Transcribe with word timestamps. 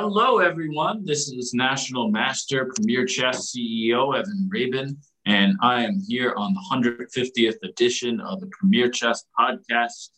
Hello, 0.00 0.38
everyone. 0.38 1.04
This 1.04 1.28
is 1.28 1.52
National 1.54 2.08
Master 2.08 2.70
Premier 2.72 3.04
Chess 3.04 3.52
CEO 3.52 4.16
Evan 4.16 4.48
Rabin, 4.48 4.96
and 5.26 5.56
I 5.60 5.82
am 5.82 6.00
here 6.06 6.34
on 6.36 6.54
the 6.54 6.60
150th 6.70 7.56
edition 7.64 8.20
of 8.20 8.38
the 8.38 8.46
Premier 8.46 8.90
Chess 8.90 9.24
Podcast. 9.36 10.10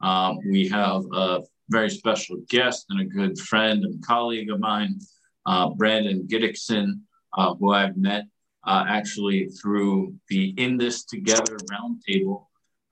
Um, 0.00 0.38
we 0.50 0.66
have 0.68 1.02
a 1.12 1.42
very 1.68 1.90
special 1.90 2.38
guest 2.48 2.86
and 2.88 3.02
a 3.02 3.04
good 3.04 3.38
friend 3.38 3.84
and 3.84 4.02
colleague 4.02 4.50
of 4.50 4.58
mine, 4.58 5.00
uh, 5.44 5.68
Brandon 5.68 6.26
Giddickson, 6.26 7.00
uh, 7.36 7.54
who 7.56 7.74
I've 7.74 7.98
met 7.98 8.24
uh, 8.66 8.86
actually 8.88 9.50
through 9.50 10.14
the 10.30 10.54
In 10.56 10.78
This 10.78 11.04
Together 11.04 11.58
Roundtable, 11.70 12.46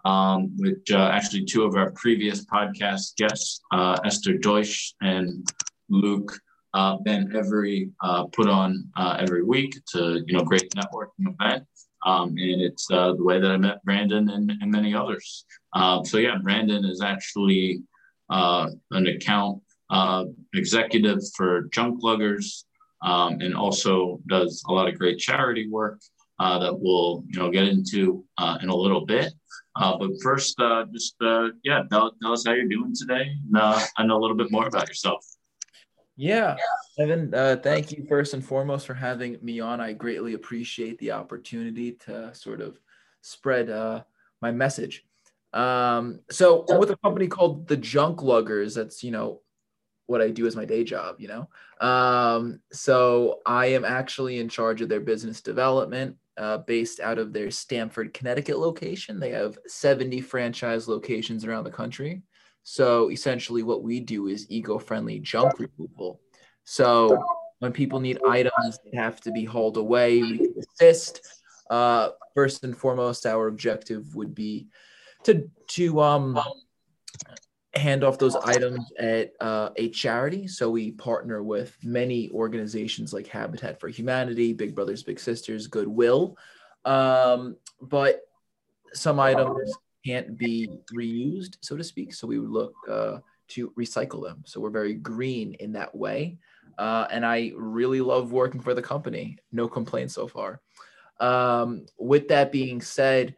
um, 0.04 0.54
which 0.58 0.90
uh, 0.90 1.08
actually 1.10 1.46
two 1.46 1.62
of 1.62 1.74
our 1.74 1.90
previous 1.92 2.44
podcast 2.44 3.16
guests, 3.16 3.62
uh, 3.72 3.98
Esther 4.04 4.36
Deutsch 4.36 4.94
and 5.00 5.50
Luke 5.88 6.32
uh, 6.74 6.98
Every 7.06 7.90
uh, 8.02 8.24
put 8.24 8.48
on 8.48 8.88
uh, 8.96 9.16
every 9.20 9.44
week. 9.44 9.76
It's 9.76 9.94
a 9.94 10.20
you 10.26 10.36
know 10.36 10.42
great 10.42 10.74
networking 10.74 11.32
event, 11.40 11.64
um, 12.04 12.30
and 12.30 12.60
it's 12.60 12.90
uh, 12.90 13.12
the 13.14 13.22
way 13.22 13.40
that 13.40 13.50
I 13.50 13.56
met 13.56 13.84
Brandon 13.84 14.28
and, 14.28 14.50
and 14.60 14.70
many 14.70 14.92
others. 14.92 15.44
Um, 15.72 16.04
so 16.04 16.18
yeah, 16.18 16.36
Brandon 16.42 16.84
is 16.84 17.00
actually 17.00 17.82
uh, 18.28 18.70
an 18.90 19.06
account 19.06 19.62
uh, 19.90 20.24
executive 20.52 21.20
for 21.36 21.68
Junkluggers, 21.68 22.64
um, 23.02 23.40
and 23.40 23.54
also 23.54 24.20
does 24.26 24.64
a 24.68 24.72
lot 24.72 24.88
of 24.88 24.98
great 24.98 25.18
charity 25.20 25.68
work 25.68 26.00
that 26.40 26.76
we'll 26.76 27.24
you 27.28 27.38
know 27.38 27.50
get 27.50 27.68
into 27.68 28.24
in 28.60 28.68
a 28.68 28.76
little 28.76 29.06
bit. 29.06 29.32
but 29.76 30.10
first, 30.24 30.58
just 30.92 31.14
yeah, 31.62 31.82
tell, 31.88 32.12
tell, 32.20 32.32
us 32.32 32.44
how 32.44 32.52
you're 32.52 32.66
doing 32.66 32.92
today, 32.96 33.30
and, 33.52 33.86
and 33.98 34.10
a 34.10 34.16
little 34.16 34.36
bit 34.36 34.50
more 34.50 34.66
about 34.66 34.88
yourself. 34.88 35.24
Yeah, 36.16 36.56
Evan, 36.98 37.34
uh, 37.34 37.56
thank 37.62 37.90
you 37.90 38.06
first 38.08 38.34
and 38.34 38.44
foremost 38.44 38.86
for 38.86 38.94
having 38.94 39.36
me 39.42 39.58
on. 39.58 39.80
I 39.80 39.92
greatly 39.92 40.34
appreciate 40.34 40.98
the 40.98 41.10
opportunity 41.10 41.92
to 42.06 42.32
sort 42.34 42.60
of 42.60 42.78
spread 43.20 43.68
uh, 43.68 44.04
my 44.40 44.52
message. 44.52 45.04
Um, 45.52 46.20
so 46.30 46.64
with 46.78 46.90
a 46.90 46.96
company 46.98 47.26
called 47.26 47.66
the 47.66 47.76
Junkluggers. 47.76 48.74
That's 48.74 49.02
you 49.02 49.10
know 49.10 49.40
what 50.06 50.20
I 50.20 50.30
do 50.30 50.46
as 50.46 50.54
my 50.54 50.64
day 50.64 50.84
job. 50.84 51.16
You 51.18 51.28
know, 51.28 51.86
um, 51.86 52.60
so 52.72 53.40
I 53.44 53.66
am 53.66 53.84
actually 53.84 54.38
in 54.38 54.48
charge 54.48 54.82
of 54.82 54.88
their 54.88 55.00
business 55.00 55.40
development. 55.40 56.16
Uh, 56.36 56.58
based 56.58 56.98
out 56.98 57.16
of 57.16 57.32
their 57.32 57.48
Stamford, 57.48 58.12
Connecticut 58.12 58.58
location. 58.58 59.20
They 59.20 59.30
have 59.30 59.56
70 59.68 60.20
franchise 60.20 60.88
locations 60.88 61.44
around 61.44 61.62
the 61.62 61.70
country. 61.70 62.22
So 62.64 63.10
essentially, 63.10 63.62
what 63.62 63.82
we 63.82 64.00
do 64.00 64.26
is 64.26 64.46
eco-friendly 64.50 65.20
junk 65.20 65.52
removal. 65.58 66.20
So 66.64 67.22
when 67.58 67.72
people 67.72 68.00
need 68.00 68.18
items 68.26 68.78
that 68.84 68.94
have 68.94 69.20
to 69.20 69.30
be 69.30 69.44
hauled 69.44 69.76
away, 69.76 70.22
we 70.22 70.38
can 70.38 70.54
assist. 70.58 71.20
Uh, 71.70 72.10
first 72.34 72.64
and 72.64 72.76
foremost, 72.76 73.26
our 73.26 73.48
objective 73.48 74.14
would 74.14 74.34
be 74.34 74.66
to 75.24 75.48
to 75.68 76.00
um, 76.00 76.38
hand 77.74 78.04
off 78.04 78.18
those 78.18 78.36
items 78.36 78.92
at 78.98 79.32
uh, 79.40 79.70
a 79.76 79.90
charity. 79.90 80.46
So 80.46 80.70
we 80.70 80.92
partner 80.92 81.42
with 81.42 81.76
many 81.82 82.30
organizations 82.30 83.12
like 83.12 83.26
Habitat 83.26 83.80
for 83.80 83.88
Humanity, 83.88 84.52
Big 84.52 84.74
Brothers 84.74 85.02
Big 85.02 85.20
Sisters, 85.20 85.66
Goodwill. 85.66 86.36
Um, 86.84 87.56
but 87.80 88.20
some 88.92 89.18
items 89.18 89.72
can't 90.04 90.36
be 90.36 90.68
reused, 90.94 91.56
so 91.60 91.76
to 91.76 91.84
speak. 91.84 92.14
So 92.14 92.26
we 92.26 92.38
would 92.38 92.50
look 92.50 92.74
uh, 92.90 93.18
to 93.48 93.70
recycle 93.78 94.22
them. 94.22 94.42
So 94.44 94.60
we're 94.60 94.70
very 94.70 94.94
green 94.94 95.54
in 95.54 95.72
that 95.72 95.94
way. 95.94 96.38
Uh, 96.78 97.06
and 97.10 97.24
I 97.24 97.52
really 97.56 98.00
love 98.00 98.32
working 98.32 98.60
for 98.60 98.74
the 98.74 98.82
company. 98.82 99.38
No 99.52 99.68
complaints 99.68 100.14
so 100.14 100.26
far. 100.26 100.60
Um, 101.20 101.86
with 101.98 102.28
that 102.28 102.50
being 102.50 102.80
said, 102.80 103.36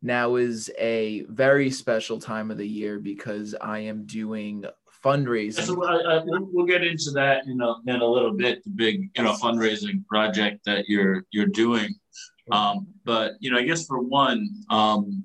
now 0.00 0.36
is 0.36 0.70
a 0.78 1.24
very 1.28 1.70
special 1.70 2.18
time 2.20 2.50
of 2.50 2.56
the 2.56 2.68
year 2.68 2.98
because 2.98 3.54
I 3.60 3.80
am 3.80 4.06
doing 4.06 4.64
fundraising. 5.04 5.64
So 5.64 5.84
I, 5.84 6.18
I, 6.18 6.22
we'll 6.24 6.66
get 6.66 6.84
into 6.84 7.10
that 7.12 7.46
in 7.46 7.60
a, 7.60 7.74
in 7.86 8.00
a 8.00 8.06
little 8.06 8.32
bit. 8.32 8.62
The 8.64 8.70
big 8.70 9.10
you 9.16 9.24
know 9.24 9.32
fundraising 9.32 10.06
project 10.06 10.64
that 10.66 10.88
you're 10.88 11.24
you're 11.30 11.46
doing. 11.46 11.94
Um, 12.50 12.86
but 13.04 13.32
you 13.40 13.50
know, 13.50 13.58
I 13.58 13.64
guess 13.64 13.84
for 13.86 14.00
one, 14.00 14.48
um, 14.70 15.24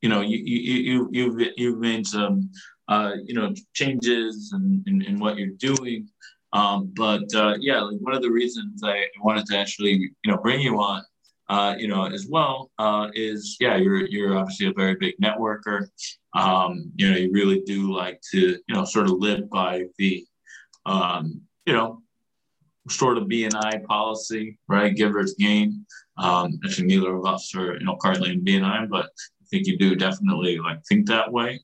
you 0.00 0.08
know, 0.08 0.20
you, 0.20 0.38
you, 0.38 0.82
you, 0.82 1.08
you've, 1.12 1.52
you've 1.56 1.78
made 1.78 2.06
some, 2.06 2.50
uh, 2.88 3.12
you 3.24 3.34
know, 3.34 3.52
changes 3.74 4.52
in, 4.54 4.82
in, 4.86 5.02
in 5.02 5.18
what 5.18 5.36
you're 5.36 5.48
doing. 5.48 6.08
Um, 6.52 6.92
but 6.96 7.32
uh, 7.34 7.56
yeah, 7.60 7.80
like 7.80 8.00
one 8.00 8.14
of 8.14 8.22
the 8.22 8.30
reasons 8.30 8.82
I 8.82 9.06
wanted 9.20 9.46
to 9.46 9.58
actually, 9.58 10.10
you 10.24 10.32
know, 10.32 10.38
bring 10.38 10.60
you 10.60 10.80
on, 10.80 11.02
uh, 11.48 11.74
you 11.78 11.88
know, 11.88 12.04
as 12.04 12.26
well, 12.28 12.70
uh, 12.78 13.08
is 13.14 13.56
yeah, 13.60 13.76
you're 13.76 14.06
you're 14.06 14.36
obviously 14.36 14.66
a 14.66 14.72
very 14.72 14.94
big 14.94 15.14
networker. 15.22 15.88
Um, 16.34 16.92
you 16.96 17.10
know, 17.10 17.16
you 17.16 17.32
really 17.32 17.62
do 17.66 17.92
like 17.92 18.20
to, 18.32 18.38
you 18.40 18.74
know, 18.74 18.84
sort 18.84 19.06
of 19.06 19.12
live 19.12 19.48
by 19.50 19.84
the, 19.98 20.26
um, 20.86 21.40
you 21.66 21.72
know, 21.72 22.02
sort 22.88 23.18
of 23.18 23.24
BNI 23.24 23.84
policy, 23.84 24.58
right? 24.68 24.94
Givers 24.94 25.34
gain. 25.34 25.86
Um, 26.18 26.58
actually, 26.64 26.86
neither 26.86 27.14
of 27.14 27.26
us 27.26 27.54
are, 27.54 27.74
you 27.74 27.84
know, 27.84 27.96
currently 27.96 28.32
in 28.32 28.44
BNI, 28.44 28.88
but 28.88 29.10
think 29.50 29.66
you 29.66 29.78
do 29.78 29.94
definitely 29.94 30.58
like 30.58 30.84
think 30.86 31.06
that 31.08 31.32
way. 31.32 31.60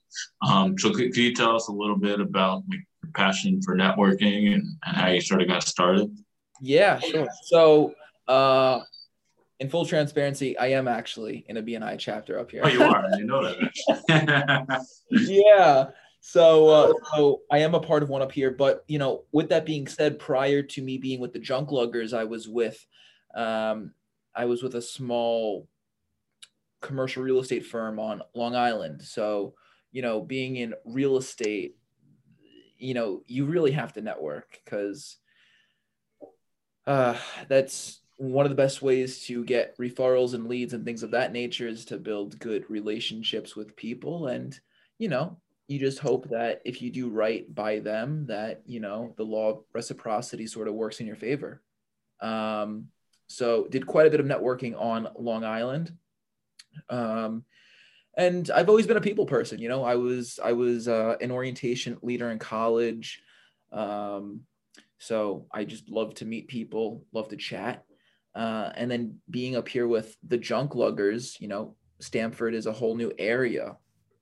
Um, 0.47 0.79
so 0.79 0.91
could, 0.91 1.13
could 1.13 1.17
you 1.17 1.35
tell 1.35 1.57
us 1.57 1.69
a 1.69 1.73
little 1.73 1.97
bit 1.97 2.21
about 2.21 2.63
like, 2.69 2.81
your 3.03 3.13
passion 3.13 3.61
for 3.63 3.77
networking 3.77 4.55
and, 4.55 4.63
and 4.85 4.97
how 4.97 5.09
you 5.09 5.21
sort 5.21 5.43
of 5.43 5.49
got 5.49 5.63
started? 5.63 6.15
Yeah, 6.61 6.99
sure. 6.99 7.27
So 7.45 7.95
uh, 8.29 8.81
in 9.61 9.69
full 9.69 9.87
transparency, 9.87 10.57
I 10.59 10.69
am 10.69 10.89
actually 10.89 11.45
in 11.49 11.57
a 11.57 11.63
BNI 11.63 11.99
chapter 11.99 12.39
up 12.39 12.51
here. 12.51 12.63
Oh, 12.65 12.69
you 12.69 12.83
are. 12.83 13.05
I 13.05 13.19
know 13.21 13.43
that. 13.43 14.87
yeah. 15.11 15.87
So, 16.21 16.69
uh, 16.69 16.93
so 17.15 17.43
I 17.51 17.59
am 17.59 17.75
a 17.75 17.81
part 17.81 18.03
of 18.03 18.09
one 18.09 18.23
up 18.23 18.33
here. 18.33 18.51
But 18.51 18.85
you 18.89 18.99
know, 18.99 19.25
with 19.31 19.51
that 19.51 19.67
being 19.67 19.87
said, 19.87 20.19
prior 20.19 20.63
to 20.63 20.83
me 20.83 20.97
being 20.97 21.21
with 21.21 21.35
the 21.35 21.39
Junkluggers, 21.39 22.17
I 22.17 22.25
was 22.25 22.49
with, 22.49 22.85
um, 23.35 23.93
I 24.35 24.47
was 24.47 24.63
with 24.63 24.75
a 24.75 24.83
small 24.83 25.69
commercial 26.85 27.23
real 27.23 27.41
estate 27.41 27.67
firm 27.67 27.99
on 27.99 28.23
Long 28.35 28.55
Island. 28.55 29.03
So, 29.03 29.55
you 29.91 30.03
know, 30.03 30.21
being 30.21 30.57
in 30.57 30.75
real 30.85 31.17
estate, 31.17 31.77
you 32.79 32.95
know, 32.95 33.23
you 33.27 33.47
really 33.47 33.73
have 33.73 33.95
to 33.95 34.03
network 34.03 34.61
because 34.65 35.17
uh, 36.87 37.17
that's 37.49 38.01
one 38.17 38.45
of 38.45 38.51
the 38.51 38.57
best 38.57 38.83
ways 38.83 39.25
to 39.27 39.45
get 39.45 39.77
referrals 39.79 40.35
and 40.35 40.47
leads 40.47 40.75
and 40.75 40.85
things 40.85 41.03
of 41.03 41.13
that 41.13 41.33
nature 41.33 41.67
is 41.67 41.87
to 41.87 41.97
build 41.97 42.39
good 42.39 42.69
relationships 42.69 43.57
with 43.57 43.77
people. 43.77 44.29
And, 44.29 44.59
you 44.99 45.09
know, 45.09 45.39
you 45.67 45.79
just 45.79 45.99
hope 45.99 46.29
that 46.29 46.61
if 46.65 46.83
you 46.83 46.91
do 46.91 47.09
right 47.09 47.53
by 47.53 47.79
them, 47.79 48.27
that, 48.27 48.63
you 48.67 48.81
know, 48.81 49.15
the 49.17 49.25
law 49.25 49.51
of 49.51 49.65
reciprocity 49.73 50.47
sort 50.47 50.69
of 50.69 50.75
works 50.75 51.01
in 51.01 51.07
your 51.07 51.17
favor. 51.17 51.63
Um, 52.21 52.89
so 53.27 53.67
did 53.71 53.87
quite 53.87 54.07
a 54.07 54.11
bit 54.11 54.21
of 54.21 54.27
networking 54.27 54.79
on 54.79 55.09
Long 55.19 55.45
Island 55.45 55.93
um, 56.89 57.45
and 58.17 58.51
I've 58.51 58.69
always 58.69 58.87
been 58.87 58.97
a 58.97 59.03
people 59.03 59.27
person. 59.27 59.59
You 59.59 59.69
know, 59.69 59.85
I 59.85 59.97
was 59.97 60.39
I 60.43 60.53
was 60.53 60.89
uh, 60.89 61.17
an 61.21 61.31
orientation 61.31 61.99
leader 62.03 62.31
in 62.31 62.39
college, 62.39 63.23
um, 63.73 64.41
so 64.99 65.47
I 65.53 65.65
just 65.65 65.89
love 65.89 66.15
to 66.17 66.25
meet 66.25 66.49
people, 66.49 67.05
love 67.13 67.29
to 67.29 67.37
chat, 67.37 67.85
uh, 68.35 68.71
and 68.75 68.91
then 68.91 69.19
being 69.31 69.57
up 69.57 69.69
here 69.69 69.89
with 69.89 70.17
the 70.27 70.39
junk 70.39 70.75
luggers. 70.75 71.41
You 71.41 71.49
know, 71.49 71.77
Stamford 72.01 72.55
is 72.55 72.67
a 72.67 72.73
whole 72.73 72.97
new 72.97 73.13
area 73.19 73.77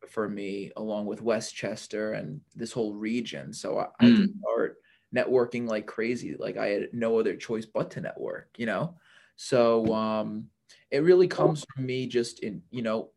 for 0.09 0.29
me, 0.29 0.73
along 0.77 1.07
with 1.07 1.23
Westchester 1.23 2.13
and 2.13 2.41
this 2.55 2.73
whole 2.73 2.95
region. 2.95 3.53
So 3.53 3.79
I, 3.79 3.83
mm. 3.83 3.89
I 4.01 4.07
hmm. 4.07 4.25
start 4.41 4.77
networking 5.15 5.69
like 5.69 5.87
crazy. 5.87 6.35
Like 6.39 6.57
I 6.57 6.69
had 6.69 6.89
no 6.93 7.19
other 7.19 7.37
choice 7.37 7.67
but 7.67 7.91
to 7.93 8.01
network. 8.01 8.49
You 8.57 8.67
know, 8.67 8.97
so 9.37 9.93
um, 9.95 10.47
it 10.93 11.03
really 11.03 11.27
comes 11.27 11.65
from 11.75 11.87
me 11.87 12.07
just 12.07 12.41
in 12.41 12.63
you 12.71 12.83
know 12.83 13.09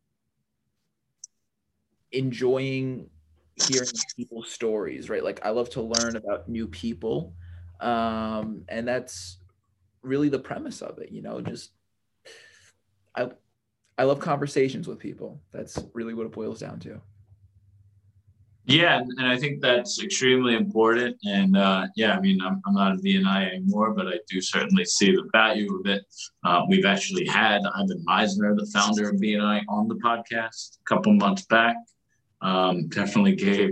enjoying 2.12 3.10
hearing 3.56 3.92
people's 4.16 4.50
stories 4.50 5.10
right? 5.10 5.24
Like 5.24 5.46
i 5.46 5.50
love 5.50 5.70
to 5.72 5.82
learn 5.82 6.16
about 6.16 6.50
new 6.50 6.68
people 6.68 7.34
um 7.82 8.64
and 8.70 8.88
that's 8.88 9.38
really 10.02 10.30
the 10.30 10.40
premise 10.40 10.82
of 10.82 10.98
it 11.00 11.12
you 11.12 11.22
know 11.22 11.42
just 11.42 11.72
i 13.16 13.30
i 13.98 14.04
love 14.04 14.20
conversations 14.20 14.88
with 14.88 15.00
people. 15.00 15.42
That's 15.52 15.78
really 15.94 16.14
what 16.14 16.26
it 16.26 16.32
boils 16.32 16.60
down 16.60 16.80
to 16.82 17.02
yeah, 18.66 19.00
and 19.00 19.28
I 19.28 19.38
think 19.38 19.62
that's 19.62 20.02
extremely 20.02 20.56
important. 20.56 21.18
And 21.26 21.58
uh, 21.58 21.88
yeah, 21.96 22.16
I 22.16 22.20
mean, 22.20 22.42
I'm, 22.42 22.62
I'm 22.66 22.74
not 22.74 22.94
a 22.94 22.98
BNI 22.98 23.54
anymore, 23.54 23.94
but 23.94 24.08
I 24.08 24.20
do 24.30 24.42
certainly 24.42 24.86
see 24.86 25.12
the 25.12 25.28
value 25.32 25.80
of 25.80 25.86
it. 25.86 26.06
Uh, 26.44 26.64
we've 26.70 26.86
actually 26.86 27.26
had 27.26 27.62
Ivan 27.76 28.04
Misner, 28.08 28.56
the 28.56 28.70
founder 28.74 29.10
of 29.10 29.16
BNI, 29.16 29.64
on 29.70 29.88
the 29.88 29.96
podcast 29.96 30.78
a 30.80 30.84
couple 30.88 31.14
months 31.14 31.46
back. 31.46 31.76
Um, 32.42 32.88
definitely 32.90 33.36
gave 33.36 33.72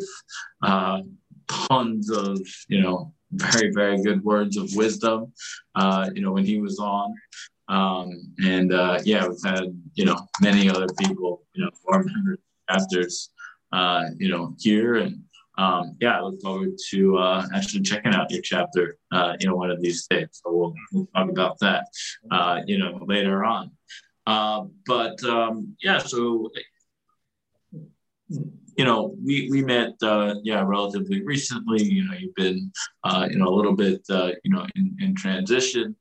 uh, 0.61 1.01
tons 1.47 2.09
of 2.09 2.39
you 2.67 2.81
know 2.81 3.13
very, 3.33 3.71
very 3.71 4.01
good 4.01 4.23
words 4.23 4.57
of 4.57 4.69
wisdom, 4.75 5.33
uh, 5.75 6.09
you 6.13 6.21
know, 6.21 6.31
when 6.31 6.45
he 6.45 6.59
was 6.59 6.79
on. 6.79 7.13
Um, 7.67 8.33
and 8.43 8.73
uh, 8.73 8.99
yeah, 9.03 9.27
we've 9.27 9.43
had, 9.43 9.65
you 9.95 10.05
know, 10.05 10.17
many 10.41 10.69
other 10.69 10.87
people, 10.99 11.43
you 11.53 11.63
know, 11.63 11.71
former 11.83 12.37
chapters, 12.69 13.29
uh, 13.73 14.05
you 14.17 14.29
know, 14.29 14.55
here. 14.59 14.95
And 14.95 15.23
um, 15.57 15.97
yeah, 15.99 16.19
I 16.19 16.21
look 16.21 16.41
forward 16.41 16.77
to 16.91 17.17
uh, 17.17 17.45
actually 17.53 17.81
checking 17.81 18.13
out 18.13 18.31
your 18.31 18.41
chapter, 18.41 18.97
uh, 19.11 19.35
you 19.39 19.47
know, 19.47 19.55
one 19.55 19.71
of 19.71 19.81
these 19.81 20.07
days. 20.07 20.27
So 20.31 20.51
we'll, 20.51 20.73
we'll 20.93 21.07
talk 21.07 21.29
about 21.29 21.59
that, 21.59 21.87
uh, 22.31 22.61
you 22.65 22.77
know, 22.77 23.03
later 23.05 23.43
on. 23.43 23.71
Uh, 24.25 24.65
but 24.85 25.21
um, 25.25 25.75
yeah, 25.81 25.97
so 25.97 26.49
you 28.77 28.85
know, 28.85 29.15
we 29.23 29.49
we 29.51 29.63
met, 29.63 29.93
uh, 30.01 30.35
yeah, 30.43 30.63
relatively 30.65 31.23
recently. 31.23 31.83
You 31.83 32.05
know, 32.05 32.15
you've 32.17 32.35
been, 32.35 32.71
uh, 33.03 33.27
you 33.29 33.37
know, 33.37 33.47
a 33.47 33.55
little 33.55 33.75
bit, 33.75 34.01
uh, 34.09 34.31
you 34.43 34.51
know, 34.51 34.65
in, 34.75 34.95
in 34.99 35.15
transition. 35.15 35.95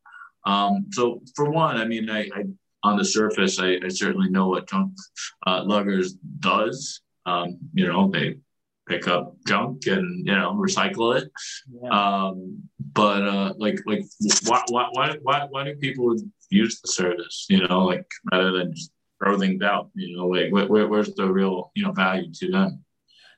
Um, 0.46 0.86
so 0.90 1.20
for 1.36 1.50
one, 1.50 1.76
I 1.76 1.84
mean, 1.84 2.08
I, 2.10 2.22
I 2.34 2.44
on 2.84 2.96
the 2.96 3.04
surface, 3.04 3.60
I, 3.60 3.78
I, 3.84 3.88
certainly 3.88 4.28
know 4.28 4.48
what 4.48 4.68
junk 4.68 4.92
uh, 5.46 5.62
luggers 5.62 6.14
does. 6.40 7.00
Um, 7.26 7.58
you 7.72 7.86
know, 7.86 8.10
they 8.10 8.36
pick 8.88 9.06
up 9.06 9.36
junk 9.46 9.86
and 9.86 10.26
you 10.26 10.34
know 10.34 10.54
recycle 10.54 11.20
it. 11.20 11.30
Yeah. 11.70 11.88
Um, 11.90 12.62
but 12.92 13.22
uh, 13.22 13.54
like 13.58 13.78
like 13.86 14.04
why, 14.46 14.62
why 14.68 14.88
why 14.92 15.16
why 15.22 15.46
why 15.50 15.64
do 15.64 15.76
people 15.76 16.16
use 16.50 16.80
the 16.80 16.88
service? 16.88 17.46
You 17.48 17.66
know, 17.66 17.84
like 17.84 18.06
rather 18.30 18.52
than 18.52 18.74
just 18.74 18.90
throw 19.22 19.38
things 19.38 19.62
out. 19.62 19.90
You 19.94 20.16
know, 20.16 20.26
like 20.26 20.52
where, 20.52 20.88
where's 20.88 21.14
the 21.14 21.30
real 21.30 21.70
you 21.74 21.84
know 21.84 21.92
value 21.92 22.32
to 22.32 22.50
them? 22.50 22.84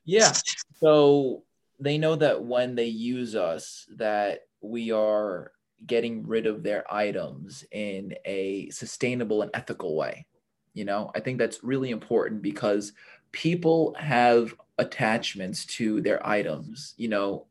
Yeah. 0.04 0.32
So 0.81 1.44
they 1.81 1.98
know 1.98 2.16
that 2.16 2.42
when 2.42 2.75
they 2.75 2.86
use 2.86 3.34
us, 3.34 3.86
that 3.96 4.40
we 4.60 4.92
are 4.92 5.52
getting 5.86 6.26
rid 6.26 6.46
of 6.46 6.62
their 6.62 6.90
items 6.92 7.64
in 7.70 8.14
a 8.25 8.70
sustainable 8.70 9.42
and 9.42 9.50
ethical 9.54 9.96
way. 9.96 10.26
You 10.72 10.84
know, 10.84 11.10
I 11.14 11.20
think 11.20 11.38
that's 11.38 11.62
really 11.62 11.90
important 11.90 12.42
because 12.42 12.92
people 13.34 13.96
have 13.98 14.54
attachments 14.78 15.66
to 15.66 16.00
their 16.00 16.25
items. 16.26 16.94
You 16.96 17.08
know, 17.08 17.46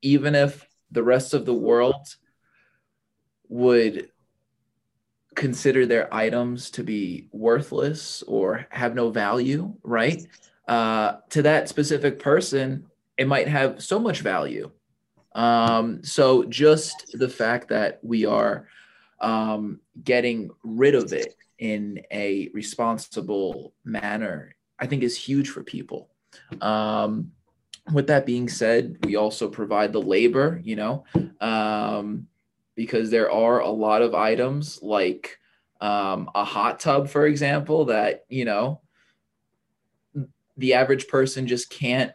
even 0.00 0.34
if 0.34 0.66
the 0.92 1.02
rest 1.02 1.34
of 1.34 1.44
the 1.44 1.54
world 1.54 2.16
would 3.48 4.10
consider 5.34 5.84
their 5.86 6.12
items 6.14 6.70
to 6.70 6.84
be 6.84 7.28
worthless 7.32 8.22
or 8.22 8.66
have 8.70 8.94
no 8.94 9.10
value, 9.10 9.74
right? 9.82 10.24
Uh, 10.68 11.16
to 11.30 11.42
that 11.42 11.68
specific 11.68 12.20
person, 12.20 12.86
it 13.18 13.26
might 13.26 13.48
have 13.48 13.82
so 13.82 13.98
much 13.98 14.20
value. 14.20 14.70
Um, 15.34 16.04
so 16.04 16.44
just 16.44 17.18
the 17.18 17.28
fact 17.28 17.68
that 17.68 17.98
we 18.02 18.24
are 18.24 18.68
um, 19.20 19.80
getting 20.04 20.50
rid 20.62 20.94
of 20.94 21.12
it 21.12 21.34
in 21.58 22.02
a 22.12 22.50
responsible 22.52 23.72
manner, 23.84 24.53
I 24.78 24.86
think 24.86 25.02
is 25.02 25.16
huge 25.16 25.50
for 25.50 25.62
people. 25.62 26.10
Um, 26.60 27.32
with 27.92 28.06
that 28.08 28.26
being 28.26 28.48
said, 28.48 28.96
we 29.04 29.16
also 29.16 29.48
provide 29.48 29.92
the 29.92 30.00
labor, 30.00 30.60
you 30.62 30.76
know, 30.76 31.04
um, 31.40 32.26
because 32.74 33.10
there 33.10 33.30
are 33.30 33.60
a 33.60 33.68
lot 33.68 34.02
of 34.02 34.14
items 34.14 34.80
like 34.82 35.38
um, 35.80 36.30
a 36.34 36.44
hot 36.44 36.80
tub, 36.80 37.08
for 37.08 37.26
example, 37.26 37.86
that, 37.86 38.24
you 38.28 38.44
know, 38.44 38.80
the 40.56 40.74
average 40.74 41.08
person 41.08 41.46
just 41.46 41.68
can't 41.68 42.12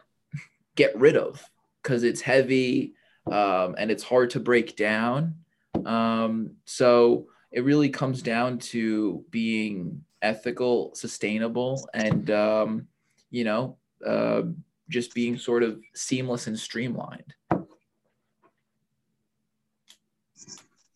get 0.74 0.98
rid 0.98 1.16
of 1.16 1.42
because 1.82 2.02
it's 2.02 2.20
heavy 2.20 2.94
um, 3.30 3.74
and 3.78 3.90
it's 3.90 4.02
hard 4.02 4.30
to 4.30 4.40
break 4.40 4.76
down. 4.76 5.36
Um, 5.84 6.56
so 6.64 7.28
it 7.52 7.64
really 7.64 7.90
comes 7.90 8.22
down 8.22 8.58
to 8.58 9.24
being 9.30 10.04
ethical, 10.22 10.94
sustainable, 10.94 11.88
and 11.94 12.30
um, 12.30 12.88
you 13.30 13.44
know, 13.44 13.76
uh, 14.06 14.42
just 14.88 15.14
being 15.14 15.38
sort 15.38 15.62
of 15.62 15.80
seamless 15.94 16.46
and 16.46 16.58
streamlined. 16.58 17.34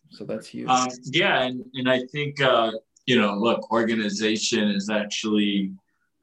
So 0.09 0.23
that's 0.23 0.47
huge. 0.47 0.69
Um, 0.69 0.87
yeah, 1.03 1.43
and, 1.43 1.65
and 1.73 1.89
I 1.89 2.05
think 2.11 2.41
uh, 2.41 2.71
you 3.05 3.19
know, 3.19 3.35
look, 3.35 3.71
organization 3.71 4.69
is 4.69 4.89
actually 4.89 5.73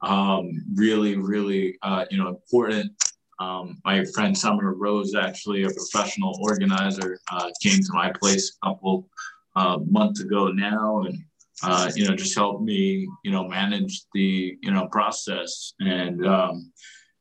um, 0.01 0.63
really, 0.75 1.15
really 1.15 1.77
uh, 1.81 2.05
you 2.09 2.17
know 2.17 2.27
important. 2.29 2.91
Um, 3.39 3.81
my 3.83 4.05
friend 4.05 4.37
Summer 4.37 4.73
Rose, 4.73 5.15
actually 5.15 5.63
a 5.63 5.69
professional 5.69 6.39
organizer, 6.41 7.19
uh, 7.31 7.49
came 7.61 7.79
to 7.79 7.93
my 7.93 8.11
place 8.11 8.57
a 8.61 8.67
couple 8.67 9.09
uh, 9.55 9.77
months 9.85 10.21
ago 10.21 10.47
now, 10.49 11.01
and 11.01 11.23
uh, 11.61 11.91
you 11.95 12.07
know 12.07 12.15
just 12.15 12.35
helped 12.35 12.63
me 12.63 13.07
you 13.23 13.31
know 13.31 13.47
manage 13.47 14.01
the 14.13 14.57
you 14.61 14.71
know 14.71 14.87
process. 14.87 15.73
And 15.79 16.25
um, 16.25 16.71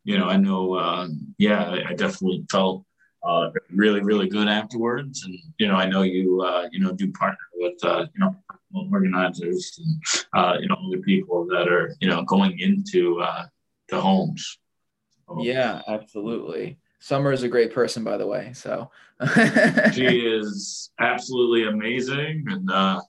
you 0.04 0.18
know 0.18 0.28
I 0.28 0.36
know 0.36 0.74
uh, 0.74 1.08
yeah 1.38 1.64
I, 1.64 1.90
I 1.90 1.94
definitely 1.94 2.44
felt 2.50 2.84
uh, 3.24 3.50
really, 3.70 4.00
really 4.00 4.28
good 4.28 4.48
afterwards. 4.48 5.24
And 5.24 5.38
you 5.58 5.68
know, 5.68 5.74
I 5.74 5.86
know 5.86 6.02
you 6.02 6.42
uh, 6.42 6.68
you 6.72 6.80
know 6.80 6.92
do 6.92 7.10
partner 7.12 7.38
with 7.54 7.84
uh, 7.84 8.06
you 8.14 8.20
know 8.20 8.36
organizers 8.90 9.78
and 9.78 10.02
uh, 10.34 10.56
you 10.60 10.68
know 10.68 10.76
other 10.86 11.02
people 11.02 11.46
that 11.46 11.68
are 11.68 11.94
you 12.00 12.08
know 12.08 12.22
going 12.22 12.58
into 12.58 13.20
uh, 13.20 13.44
the 13.88 14.00
homes. 14.00 14.58
So, 15.26 15.42
yeah, 15.42 15.82
absolutely. 15.86 16.78
Summer 16.98 17.32
is 17.32 17.42
a 17.42 17.48
great 17.48 17.72
person, 17.72 18.04
by 18.04 18.16
the 18.16 18.26
way. 18.26 18.52
So 18.54 18.90
she 19.92 20.06
is 20.06 20.90
absolutely 20.98 21.64
amazing, 21.64 22.44
and 22.48 22.70
uh, 22.70 23.00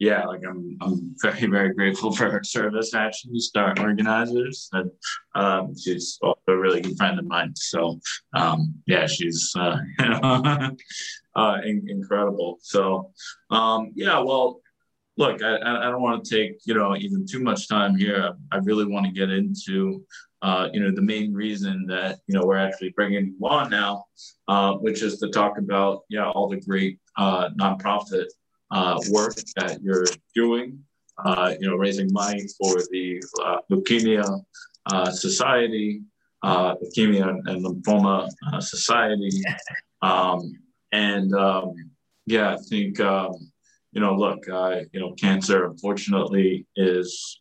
yeah, 0.00 0.24
like 0.24 0.40
I'm, 0.48 0.78
I'm 0.80 1.14
very, 1.22 1.46
very 1.46 1.74
grateful 1.74 2.10
for 2.16 2.30
her 2.30 2.42
service 2.42 2.94
actually, 2.94 3.38
Start 3.38 3.78
Organizers. 3.78 4.68
And 4.72 4.90
um, 5.34 5.74
she's 5.78 6.18
also 6.22 6.40
a 6.48 6.56
really 6.56 6.80
good 6.80 6.96
friend 6.96 7.18
of 7.18 7.26
mine. 7.26 7.52
So, 7.54 8.00
um, 8.34 8.74
yeah, 8.86 9.06
she's 9.06 9.52
uh, 9.56 9.76
uh, 11.36 11.58
in, 11.64 11.86
incredible. 11.88 12.58
So, 12.62 13.12
um, 13.50 13.92
yeah, 13.94 14.18
well, 14.20 14.62
look, 15.18 15.42
I, 15.42 15.56
I 15.56 15.90
don't 15.90 16.00
want 16.00 16.24
to 16.24 16.34
take, 16.34 16.60
you 16.64 16.72
know, 16.72 16.96
even 16.96 17.26
too 17.26 17.40
much 17.40 17.68
time 17.68 17.94
here. 17.94 18.32
I 18.50 18.56
really 18.56 18.86
want 18.86 19.04
to 19.04 19.12
get 19.12 19.28
into, 19.28 20.02
uh, 20.40 20.70
you 20.72 20.80
know, 20.80 20.92
the 20.92 21.02
main 21.02 21.34
reason 21.34 21.84
that, 21.88 22.20
you 22.26 22.38
know, 22.38 22.46
we're 22.46 22.56
actually 22.56 22.94
bringing 22.96 23.34
you 23.38 23.46
on 23.46 23.68
now, 23.68 24.06
uh, 24.48 24.72
which 24.76 25.02
is 25.02 25.18
to 25.18 25.28
talk 25.28 25.58
about, 25.58 26.04
yeah, 26.08 26.30
all 26.30 26.48
the 26.48 26.60
great 26.62 26.98
uh, 27.18 27.50
nonprofit 27.50 28.28
uh, 28.70 29.00
work 29.10 29.34
that 29.56 29.80
you're 29.82 30.06
doing, 30.34 30.78
uh, 31.24 31.54
you 31.58 31.68
know, 31.68 31.76
raising 31.76 32.12
money 32.12 32.46
for 32.58 32.76
the 32.90 33.22
uh, 33.44 33.58
Leukemia 33.70 34.44
uh, 34.86 35.10
Society, 35.10 36.02
uh, 36.42 36.74
Leukemia 36.76 37.28
and 37.46 37.64
Lymphoma 37.64 38.28
uh, 38.52 38.60
Society. 38.60 39.30
Um, 40.02 40.54
and 40.92 41.34
um, 41.34 41.74
yeah, 42.24 42.54
I 42.54 42.56
think, 42.70 42.98
um, 43.00 43.34
you 43.92 44.00
know, 44.00 44.14
look, 44.14 44.46
you 44.46 44.98
know, 44.98 45.12
cancer 45.12 45.66
unfortunately 45.66 46.66
is 46.74 47.38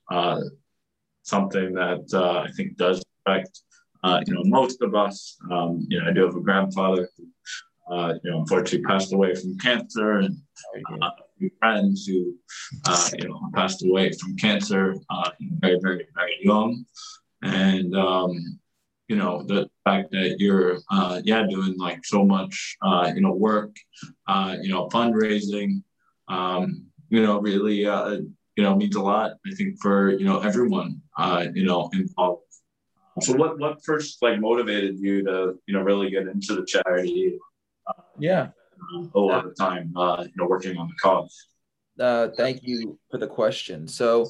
something 1.23 1.73
that 1.75 2.13
I 2.13 2.51
think 2.51 2.75
does 2.75 3.01
affect, 3.25 3.61
you 4.27 4.33
know, 4.33 4.43
most 4.43 4.81
of 4.81 4.93
us. 4.93 5.37
Um, 5.49 5.85
you 5.87 6.01
know, 6.01 6.09
I 6.09 6.11
do 6.11 6.25
have 6.25 6.35
a 6.35 6.41
grandfather 6.41 7.07
who 7.15 7.27
uh, 7.89 8.13
you 8.23 8.31
know, 8.31 8.39
unfortunately 8.39 8.83
passed 8.83 9.13
away 9.13 9.35
from 9.35 9.57
cancer, 9.57 10.19
and 10.19 10.37
uh, 11.01 11.09
few 11.39 11.49
friends 11.59 12.05
who, 12.05 12.35
uh, 12.85 13.09
you 13.17 13.27
know, 13.27 13.39
passed 13.53 13.83
away 13.83 14.11
from 14.11 14.35
cancer 14.35 14.95
uh, 15.09 15.31
very, 15.61 15.79
very, 15.81 16.05
very 16.13 16.37
young. 16.41 16.85
And, 17.41 17.95
um, 17.95 18.59
you 19.07 19.15
know, 19.15 19.43
the 19.43 19.69
fact 19.85 20.11
that 20.11 20.35
you're, 20.39 20.77
uh, 20.91 21.21
yeah, 21.23 21.47
doing 21.49 21.77
like 21.77 22.05
so 22.05 22.25
much, 22.25 22.75
uh, 22.81 23.11
you 23.15 23.21
know, 23.21 23.31
work, 23.31 23.75
you 24.61 24.69
know, 24.69 24.87
fundraising, 24.89 25.81
um, 26.27 26.85
you 27.09 27.23
know, 27.23 27.39
really, 27.39 27.77
you 27.77 28.63
know, 28.63 28.75
means 28.75 28.95
a 28.95 29.01
lot, 29.01 29.31
I 29.47 29.51
think, 29.55 29.81
for, 29.81 30.11
you 30.11 30.25
know, 30.25 30.39
everyone, 30.41 31.01
you 31.53 31.63
know, 31.63 31.89
involved. 31.93 32.43
So 33.21 33.33
what, 33.35 33.59
what 33.59 33.83
first 33.83 34.21
like 34.21 34.39
motivated 34.39 34.99
you 34.99 35.23
to, 35.23 35.55
you 35.65 35.73
know, 35.73 35.81
really 35.81 36.09
get 36.09 36.27
into 36.27 36.55
the 36.55 36.65
charity? 36.65 37.37
Yeah. 38.19 38.49
A 39.13 39.19
lot 39.19 39.45
of 39.45 39.55
time 39.55 39.93
uh, 39.95 40.23
you 40.23 40.31
know 40.37 40.47
working 40.47 40.77
on 40.77 40.87
the 40.87 40.95
cause. 41.01 41.47
Uh, 41.99 42.29
thank 42.37 42.61
you 42.63 42.97
for 43.11 43.17
the 43.17 43.27
question. 43.27 43.87
So 43.87 44.29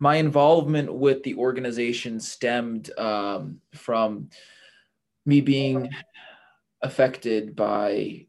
my 0.00 0.16
involvement 0.16 0.92
with 0.92 1.22
the 1.22 1.36
organization 1.36 2.18
stemmed 2.18 2.90
um, 2.98 3.60
from 3.72 4.30
me 5.24 5.40
being 5.40 5.90
affected 6.82 7.54
by 7.54 8.26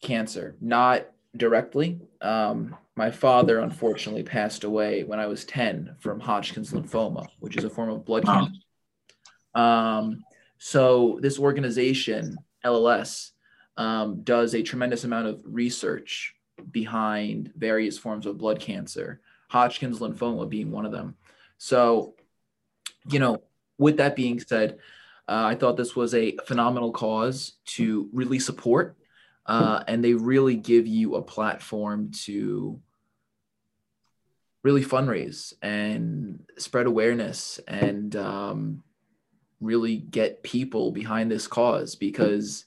cancer. 0.00 0.56
Not 0.60 1.06
directly. 1.36 2.00
Um, 2.20 2.76
my 2.96 3.10
father 3.10 3.58
unfortunately 3.58 4.22
passed 4.22 4.64
away 4.64 5.02
when 5.04 5.18
i 5.18 5.26
was 5.26 5.44
10 5.44 5.96
from 5.98 6.20
hodgkin's 6.20 6.72
lymphoma 6.72 7.26
which 7.40 7.56
is 7.56 7.64
a 7.64 7.70
form 7.70 7.90
of 7.90 8.04
blood 8.04 8.24
cancer. 8.24 8.52
Um, 9.54 10.24
so 10.58 11.18
this 11.20 11.38
organization 11.38 12.36
lls 12.64 13.30
um, 13.76 14.22
does 14.22 14.54
a 14.54 14.62
tremendous 14.62 15.04
amount 15.04 15.26
of 15.26 15.40
research 15.44 16.34
behind 16.70 17.52
various 17.56 17.98
forms 17.98 18.26
of 18.26 18.38
blood 18.38 18.60
cancer, 18.60 19.20
Hodgkin's 19.48 19.98
lymphoma 19.98 20.48
being 20.48 20.70
one 20.70 20.86
of 20.86 20.92
them. 20.92 21.16
So, 21.58 22.14
you 23.10 23.18
know, 23.18 23.42
with 23.78 23.96
that 23.98 24.16
being 24.16 24.40
said, 24.40 24.78
uh, 25.28 25.44
I 25.46 25.54
thought 25.54 25.76
this 25.76 25.96
was 25.96 26.14
a 26.14 26.36
phenomenal 26.46 26.92
cause 26.92 27.54
to 27.66 28.08
really 28.12 28.38
support, 28.38 28.96
uh, 29.46 29.82
and 29.88 30.04
they 30.04 30.14
really 30.14 30.56
give 30.56 30.86
you 30.86 31.16
a 31.16 31.22
platform 31.22 32.10
to 32.24 32.80
really 34.62 34.84
fundraise 34.84 35.52
and 35.62 36.40
spread 36.56 36.86
awareness 36.86 37.60
and 37.68 38.16
um, 38.16 38.82
really 39.60 39.96
get 39.96 40.42
people 40.42 40.90
behind 40.90 41.30
this 41.30 41.46
cause 41.46 41.94
because 41.94 42.64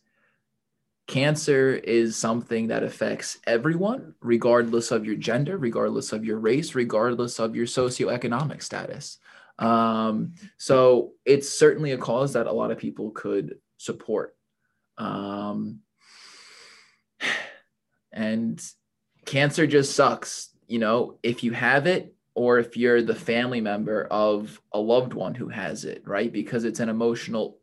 cancer 1.08 1.74
is 1.74 2.16
something 2.16 2.68
that 2.68 2.84
affects 2.84 3.40
everyone, 3.48 4.14
regardless 4.22 4.92
of 4.92 5.06
your 5.06 5.16
gender, 5.16 5.58
regardless 5.58 6.12
of 6.12 6.26
your 6.26 6.38
race, 6.38 6.76
regardless 6.76 7.40
of 7.40 7.56
your 7.56 7.66
socioeconomic 7.66 8.62
status. 8.62 9.18
Um, 9.58 10.34
so 10.58 11.14
it's 11.26 11.50
certainly 11.50 11.94
a 11.94 11.98
cause 11.98 12.34
that 12.34 12.48
a 12.48 12.52
lot 12.52 12.72
of 12.72 12.78
people 12.78 13.12
could 13.12 13.58
support. 13.78 14.36
Um, 14.98 15.80
and 18.12 18.62
cancer 19.26 19.66
just 19.66 19.96
sucks. 19.96 20.50
You 20.68 20.80
know, 20.80 21.18
if 21.24 21.44
you 21.44 21.54
have 21.54 21.88
it, 21.88 22.14
or 22.36 22.60
if 22.60 22.78
you're 22.78 23.02
the 23.02 23.16
family 23.16 23.62
member 23.62 24.06
of 24.12 24.62
a 24.72 24.80
loved 24.80 25.14
one 25.14 25.34
who 25.34 25.48
has 25.48 25.86
it, 25.86 26.04
right? 26.06 26.32
Because 26.32 26.66
it's 26.66 26.80
an 26.80 26.90
emotional 26.90 27.58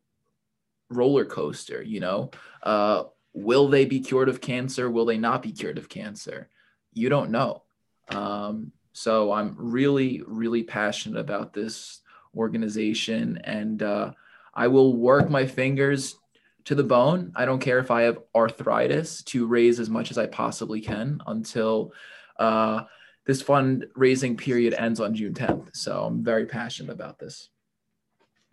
roller 0.91 1.25
coaster, 1.25 1.81
you 1.81 2.01
know. 2.01 2.31
Uh, 2.61 3.05
will 3.35 3.69
they 3.69 3.85
be 3.85 4.00
cured 4.00 4.29
of 4.29 4.41
cancer? 4.41 4.91
Will 4.91 5.05
they 5.05 5.19
not 5.19 5.43
be 5.43 5.53
cured 5.53 5.76
of 5.76 5.88
cancer? 5.88 6.49
You 6.93 7.09
don't 7.09 7.31
know. 7.31 7.64
Um, 8.09 8.73
so 8.93 9.33
I'm 9.33 9.57
really, 9.59 10.23
really 10.26 10.62
passionate 10.62 11.19
about 11.19 11.53
this 11.53 12.00
organization, 12.37 13.38
and 13.43 13.83
uh, 13.83 14.12
I 14.55 14.69
will 14.69 14.97
work 14.97 15.29
my 15.29 15.47
fingers 15.47 16.17
to 16.64 16.75
the 16.75 16.85
bone. 16.85 17.33
I 17.35 17.45
don't 17.45 17.59
care 17.59 17.81
if 17.81 17.91
I 17.91 18.03
have 18.03 18.21
arthritis 18.35 19.23
to 19.25 19.47
raise 19.47 19.81
as 19.81 19.91
much 19.91 20.11
as 20.11 20.17
I 20.17 20.26
possibly 20.26 20.81
can 20.81 21.21
until 21.26 21.93
uh, 22.38 22.85
this 23.26 23.43
fundraising 23.43 24.38
period 24.38 24.75
ends 24.75 25.00
on 25.00 25.14
June 25.14 25.35
10th. 25.35 25.76
So 25.76 26.05
I'm 26.05 26.23
very 26.23 26.47
passionate 26.47 26.93
about 26.93 27.19
this. 27.19 27.49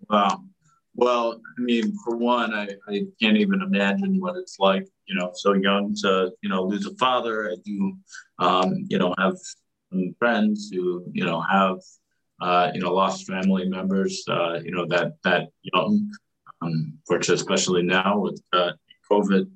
Wow. 0.09 0.43
Well, 0.93 1.39
I 1.57 1.61
mean, 1.61 1.93
for 2.03 2.17
one, 2.17 2.53
I, 2.53 2.67
I 2.87 3.05
can't 3.21 3.37
even 3.37 3.61
imagine 3.61 4.19
what 4.19 4.35
it's 4.35 4.59
like, 4.59 4.87
you 5.05 5.15
know, 5.15 5.31
so 5.33 5.53
young 5.53 5.95
to, 6.01 6.31
you 6.41 6.49
know, 6.49 6.63
lose 6.63 6.85
a 6.85 6.93
father. 6.95 7.49
I 7.49 7.55
do, 7.63 7.97
um, 8.39 8.85
you 8.89 8.97
know, 8.97 9.13
have 9.17 9.37
friends 10.19 10.69
who, 10.73 11.03
you 11.13 11.23
know, 11.23 11.41
have, 11.41 11.77
uh, 12.41 12.71
you 12.73 12.81
know, 12.81 12.93
lost 12.93 13.27
family 13.27 13.69
members, 13.69 14.23
uh, 14.27 14.59
you 14.63 14.71
know, 14.71 14.85
that, 14.87 15.13
that 15.23 15.49
young, 15.61 16.11
um, 16.61 16.97
especially 17.09 17.83
now 17.83 18.19
with 18.19 18.41
uh, 18.51 18.71
COVID, 19.09 19.49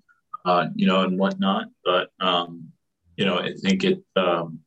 uh, 0.46 0.68
you 0.76 0.88
know, 0.88 1.02
and 1.02 1.20
whatnot. 1.20 1.68
But, 1.84 2.10
um, 2.20 2.72
you 3.18 3.26
know, 3.26 3.40
I 3.40 3.54
think 3.62 3.84
it, 3.84 4.04
um, 4.16 4.60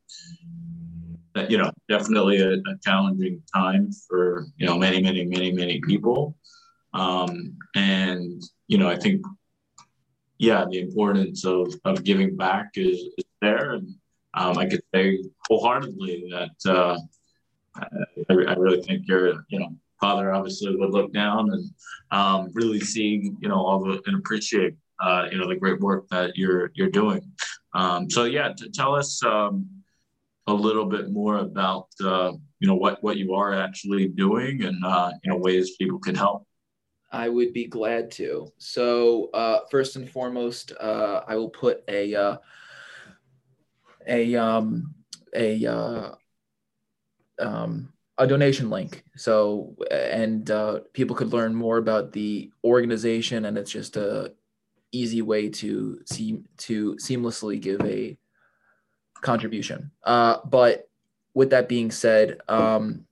you 1.49 1.59
know, 1.59 1.71
definitely 1.89 2.41
a, 2.41 2.55
a 2.55 2.79
challenging 2.85 3.43
time 3.55 3.91
for, 4.07 4.47
you 4.57 4.67
know, 4.67 4.77
many, 4.77 5.03
many, 5.03 5.25
many, 5.25 5.53
many 5.53 5.81
people. 5.81 6.37
Um, 6.95 7.57
and, 7.75 8.43
you 8.67 8.79
know, 8.79 8.89
I 8.89 8.97
think, 8.97 9.25
yeah, 10.39 10.65
the 10.71 10.81
importance 10.81 11.45
of, 11.45 11.75
of 11.85 12.05
giving 12.05 12.37
back 12.37 12.71
is, 12.75 12.99
is 13.19 13.25
there. 13.41 13.73
And 13.73 13.95
um, 14.35 14.59
I 14.59 14.67
could 14.67 14.83
say 14.95 15.25
wholeheartedly 15.49 16.31
that 16.31 16.71
uh, 16.71 16.99
I, 17.75 17.87
I, 18.31 18.55
really 18.55 18.83
think 18.83 19.09
your, 19.09 19.45
you 19.49 19.59
know, 19.59 19.71
father 20.01 20.33
obviously 20.33 20.77
would 20.77 20.91
look 20.91 21.13
down 21.13 21.51
and 21.51 21.71
um, 22.11 22.51
really 22.53 22.81
see, 22.81 23.33
you 23.41 23.49
know, 23.49 23.57
all 23.57 23.81
the, 23.81 24.01
and 24.07 24.17
appreciate, 24.17 24.75
uh, 25.01 25.27
you 25.31 25.39
know, 25.39 25.49
the 25.49 25.57
great 25.57 25.81
work 25.81 26.07
that 26.11 26.37
you're, 26.37 26.71
you're 26.75 26.91
doing. 26.91 27.21
Um, 27.75 28.09
so 28.09 28.25
yeah, 28.25 28.53
to 28.57 28.71
tell 28.71 28.95
us 28.95 29.23
um, 29.25 29.69
a 30.49 30.55
little 30.55 30.87
bit 30.87 31.11
more 31.11 31.39
about, 31.39 31.89
uh, 32.03 32.33
you 32.61 32.69
know, 32.69 32.75
what, 32.75 33.03
what 33.03 33.17
you 33.17 33.35
are 33.35 33.55
actually 33.55 34.09
doing 34.09 34.65
and, 34.65 34.85
uh, 34.85 35.13
you 35.23 35.31
know, 35.31 35.39
ways 35.39 35.77
people 35.77 35.99
can 35.99 36.15
help. 36.15 36.47
I 37.11 37.29
would 37.29 37.53
be 37.53 37.67
glad 37.67 38.11
to. 38.13 38.53
So 38.59 39.31
uh, 39.33 39.61
first 39.71 39.97
and 39.97 40.09
foremost, 40.09 40.73
uh, 40.79 41.23
I 41.27 41.37
will 41.37 41.49
put 41.49 41.83
a 41.89 42.15
uh, 42.15 42.37
a 44.07 44.37
um, 44.37 44.95
a 45.35 45.65
uh, 45.65 46.11
um, 47.39 47.93
a 48.19 48.27
donation 48.27 48.69
link. 48.69 49.05
So 49.17 49.75
and 49.91 50.51
people 50.93 51.17
could 51.17 51.33
learn 51.33 51.55
more 51.55 51.79
about 51.79 52.13
the 52.13 52.51
organization, 52.63 53.47
and 53.47 53.57
it's 53.57 53.71
just 53.71 53.97
a 53.97 54.35
easy 54.93 55.23
way 55.23 55.49
to 55.49 56.01
seem 56.05 56.45
to 56.59 56.95
seamlessly 56.97 57.61
give 57.61 57.81
a 57.83 58.19
contribution. 59.21 59.91
Uh, 60.05 60.39
but 60.45 60.89
with 61.35 61.51
that 61.51 61.69
being 61.69 61.91
said, 61.91 62.41
um, 62.49 63.07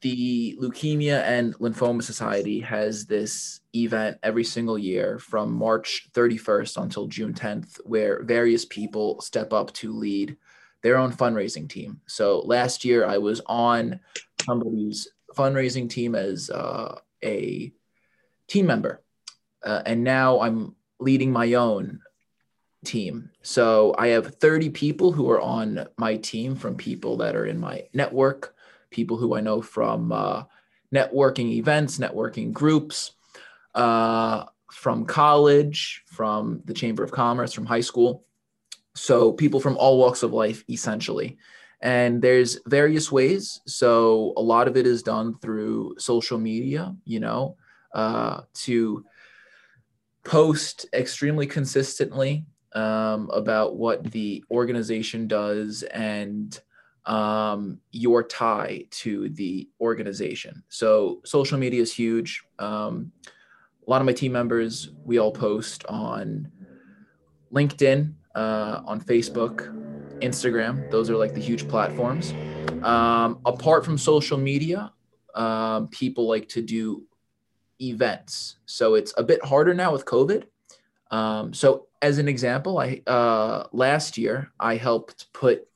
the 0.00 0.56
Leukemia 0.60 1.22
and 1.22 1.54
Lymphoma 1.58 2.02
Society 2.02 2.60
has 2.60 3.06
this 3.06 3.60
event 3.74 4.18
every 4.22 4.44
single 4.44 4.78
year 4.78 5.18
from 5.18 5.52
March 5.52 6.08
31st 6.12 6.82
until 6.82 7.06
June 7.06 7.34
10th, 7.34 7.78
where 7.84 8.22
various 8.22 8.64
people 8.64 9.20
step 9.20 9.52
up 9.52 9.72
to 9.74 9.92
lead 9.92 10.36
their 10.82 10.96
own 10.96 11.12
fundraising 11.12 11.68
team. 11.68 12.00
So 12.06 12.40
last 12.40 12.84
year, 12.84 13.06
I 13.06 13.18
was 13.18 13.40
on 13.46 14.00
somebody's 14.44 15.08
fundraising 15.36 15.88
team 15.88 16.14
as 16.14 16.50
uh, 16.50 16.98
a 17.24 17.72
team 18.48 18.66
member, 18.66 19.02
uh, 19.64 19.82
and 19.84 20.04
now 20.04 20.40
I'm 20.40 20.74
leading 20.98 21.32
my 21.32 21.54
own 21.54 22.00
team. 22.86 23.30
So 23.42 23.94
I 23.98 24.08
have 24.08 24.36
30 24.36 24.70
people 24.70 25.12
who 25.12 25.30
are 25.30 25.40
on 25.40 25.86
my 25.98 26.16
team 26.16 26.54
from 26.54 26.76
people 26.76 27.18
that 27.18 27.36
are 27.36 27.46
in 27.46 27.58
my 27.58 27.84
network 27.92 28.56
people 28.90 29.16
who 29.16 29.36
I 29.36 29.40
know 29.40 29.60
from 29.60 30.12
uh, 30.12 30.44
networking 30.94 31.52
events, 31.52 31.98
networking 31.98 32.52
groups, 32.52 33.12
uh, 33.74 34.44
from 34.72 35.04
college, 35.04 36.02
from 36.06 36.62
the 36.64 36.74
Chamber 36.74 37.04
of 37.04 37.12
Commerce, 37.12 37.52
from 37.52 37.66
high 37.66 37.80
school. 37.80 38.24
So 38.94 39.32
people 39.32 39.60
from 39.60 39.76
all 39.76 39.98
walks 39.98 40.22
of 40.22 40.32
life, 40.32 40.64
essentially. 40.68 41.36
And 41.82 42.22
there's 42.22 42.58
various 42.66 43.12
ways. 43.12 43.60
So 43.66 44.32
a 44.36 44.40
lot 44.40 44.66
of 44.66 44.76
it 44.76 44.86
is 44.86 45.02
done 45.02 45.38
through 45.38 45.96
social 45.98 46.38
media, 46.38 46.96
you 47.04 47.20
know, 47.20 47.56
uh, 47.94 48.42
to 48.64 49.04
post 50.24 50.86
extremely 50.92 51.46
consistently 51.46 52.46
um, 52.76 53.30
about 53.32 53.76
what 53.76 54.04
the 54.12 54.44
organization 54.50 55.26
does 55.26 55.82
and 55.84 56.60
um, 57.06 57.80
your 57.90 58.22
tie 58.22 58.84
to 58.90 59.30
the 59.30 59.68
organization. 59.80 60.62
So 60.68 61.22
social 61.24 61.58
media 61.58 61.80
is 61.80 61.92
huge. 61.92 62.44
Um, 62.58 63.12
a 63.86 63.90
lot 63.90 64.02
of 64.02 64.06
my 64.06 64.12
team 64.12 64.32
members, 64.32 64.90
we 65.04 65.18
all 65.18 65.32
post 65.32 65.86
on 65.86 66.50
LinkedIn, 67.52 68.12
uh, 68.34 68.82
on 68.84 69.00
Facebook, 69.00 69.72
Instagram. 70.20 70.90
Those 70.90 71.08
are 71.08 71.16
like 71.16 71.32
the 71.32 71.40
huge 71.40 71.66
platforms. 71.68 72.34
Um, 72.82 73.40
apart 73.46 73.84
from 73.84 73.96
social 73.96 74.36
media, 74.36 74.92
um, 75.34 75.88
people 75.88 76.28
like 76.28 76.48
to 76.50 76.62
do 76.62 77.04
events. 77.80 78.56
So 78.66 78.94
it's 78.94 79.14
a 79.16 79.22
bit 79.22 79.42
harder 79.44 79.72
now 79.72 79.92
with 79.92 80.04
COVID. 80.04 80.44
Um, 81.10 81.54
so 81.54 81.86
as 82.02 82.18
an 82.18 82.28
example, 82.28 82.78
I 82.78 83.02
uh, 83.06 83.64
last 83.72 84.18
year 84.18 84.52
I 84.58 84.76
helped 84.76 85.32
put 85.32 85.66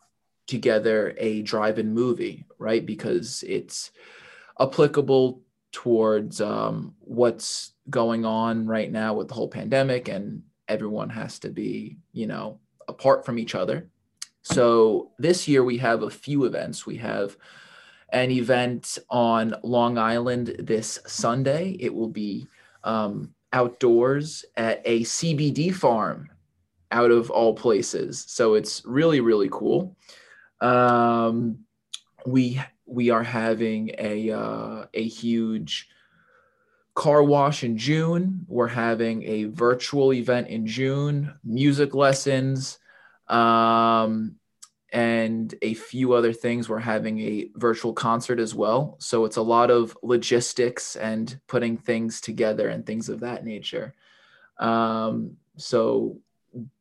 together 0.47 1.15
a 1.19 1.43
drive-in 1.43 1.95
movie, 1.95 2.45
right? 2.59 2.85
Because 2.85 3.45
it's 3.47 3.93
applicable 4.59 5.43
towards 5.73 6.41
um, 6.41 6.95
what's 7.01 7.73
going 7.89 8.25
on 8.25 8.67
right 8.67 8.91
now 8.91 9.15
with 9.15 9.29
the 9.29 9.35
whole 9.35 9.49
pandemic, 9.49 10.09
and 10.09 10.43
everyone 10.69 11.11
has 11.11 11.39
to 11.41 11.49
be, 11.49 11.99
you 12.13 12.27
know, 12.27 12.59
apart 12.89 13.25
from 13.25 13.39
each 13.39 13.55
other. 13.55 13.89
So 14.43 15.13
this 15.19 15.47
year 15.47 15.63
we 15.65 15.79
have 15.79 16.03
a 16.03 16.11
few 16.11 16.45
events. 16.45 16.87
We 16.87 16.97
have 16.97 17.37
an 18.13 18.31
event 18.31 18.99
on 19.09 19.55
Long 19.63 19.99
Island 19.99 20.57
this 20.59 20.99
Sunday. 21.07 21.77
It 21.79 21.95
will 21.95 22.09
be 22.09 22.49
um, 22.83 23.35
outdoors 23.53 24.45
at 24.57 24.83
a 24.85 25.01
CBD 25.01 25.75
farm 25.75 26.29
out 26.93 27.11
of 27.11 27.31
all 27.31 27.55
places. 27.55 28.25
So 28.29 28.55
it's 28.55 28.83
really, 28.85 29.21
really 29.21 29.49
cool 29.51 29.97
um, 30.61 31.59
we 32.27 32.61
we 32.87 33.11
are 33.11 33.23
having 33.23 33.93
a 33.99 34.31
uh, 34.31 34.87
a 34.93 35.07
huge 35.07 35.89
car 36.95 37.23
wash 37.23 37.65
in 37.65 37.79
June. 37.79 38.45
We're 38.47 38.69
having 38.69 39.23
a 39.25 39.45
virtual 39.45 40.13
event 40.13 40.49
in 40.49 40.67
June, 40.67 41.33
music 41.45 41.95
lessons, 41.95 42.79
um, 43.29 44.37
and 44.93 45.55
a 45.63 45.75
few 45.75 46.13
other 46.13 46.33
things. 46.33 46.69
We're 46.69 46.79
having 46.79 47.21
a 47.21 47.51
virtual 47.55 47.93
concert 47.93 48.41
as 48.41 48.55
well. 48.55 48.97
So 48.99 49.25
it's 49.25 49.37
a 49.37 49.43
lot 49.43 49.71
of 49.71 49.97
logistics 50.03 50.97
and 50.97 51.39
putting 51.47 51.77
things 51.77 52.21
together 52.21 52.69
and 52.69 52.85
things 52.85 53.09
of 53.09 53.21
that 53.21 53.45
nature. 53.45 53.95
Um, 54.59 55.37
so 55.57 56.19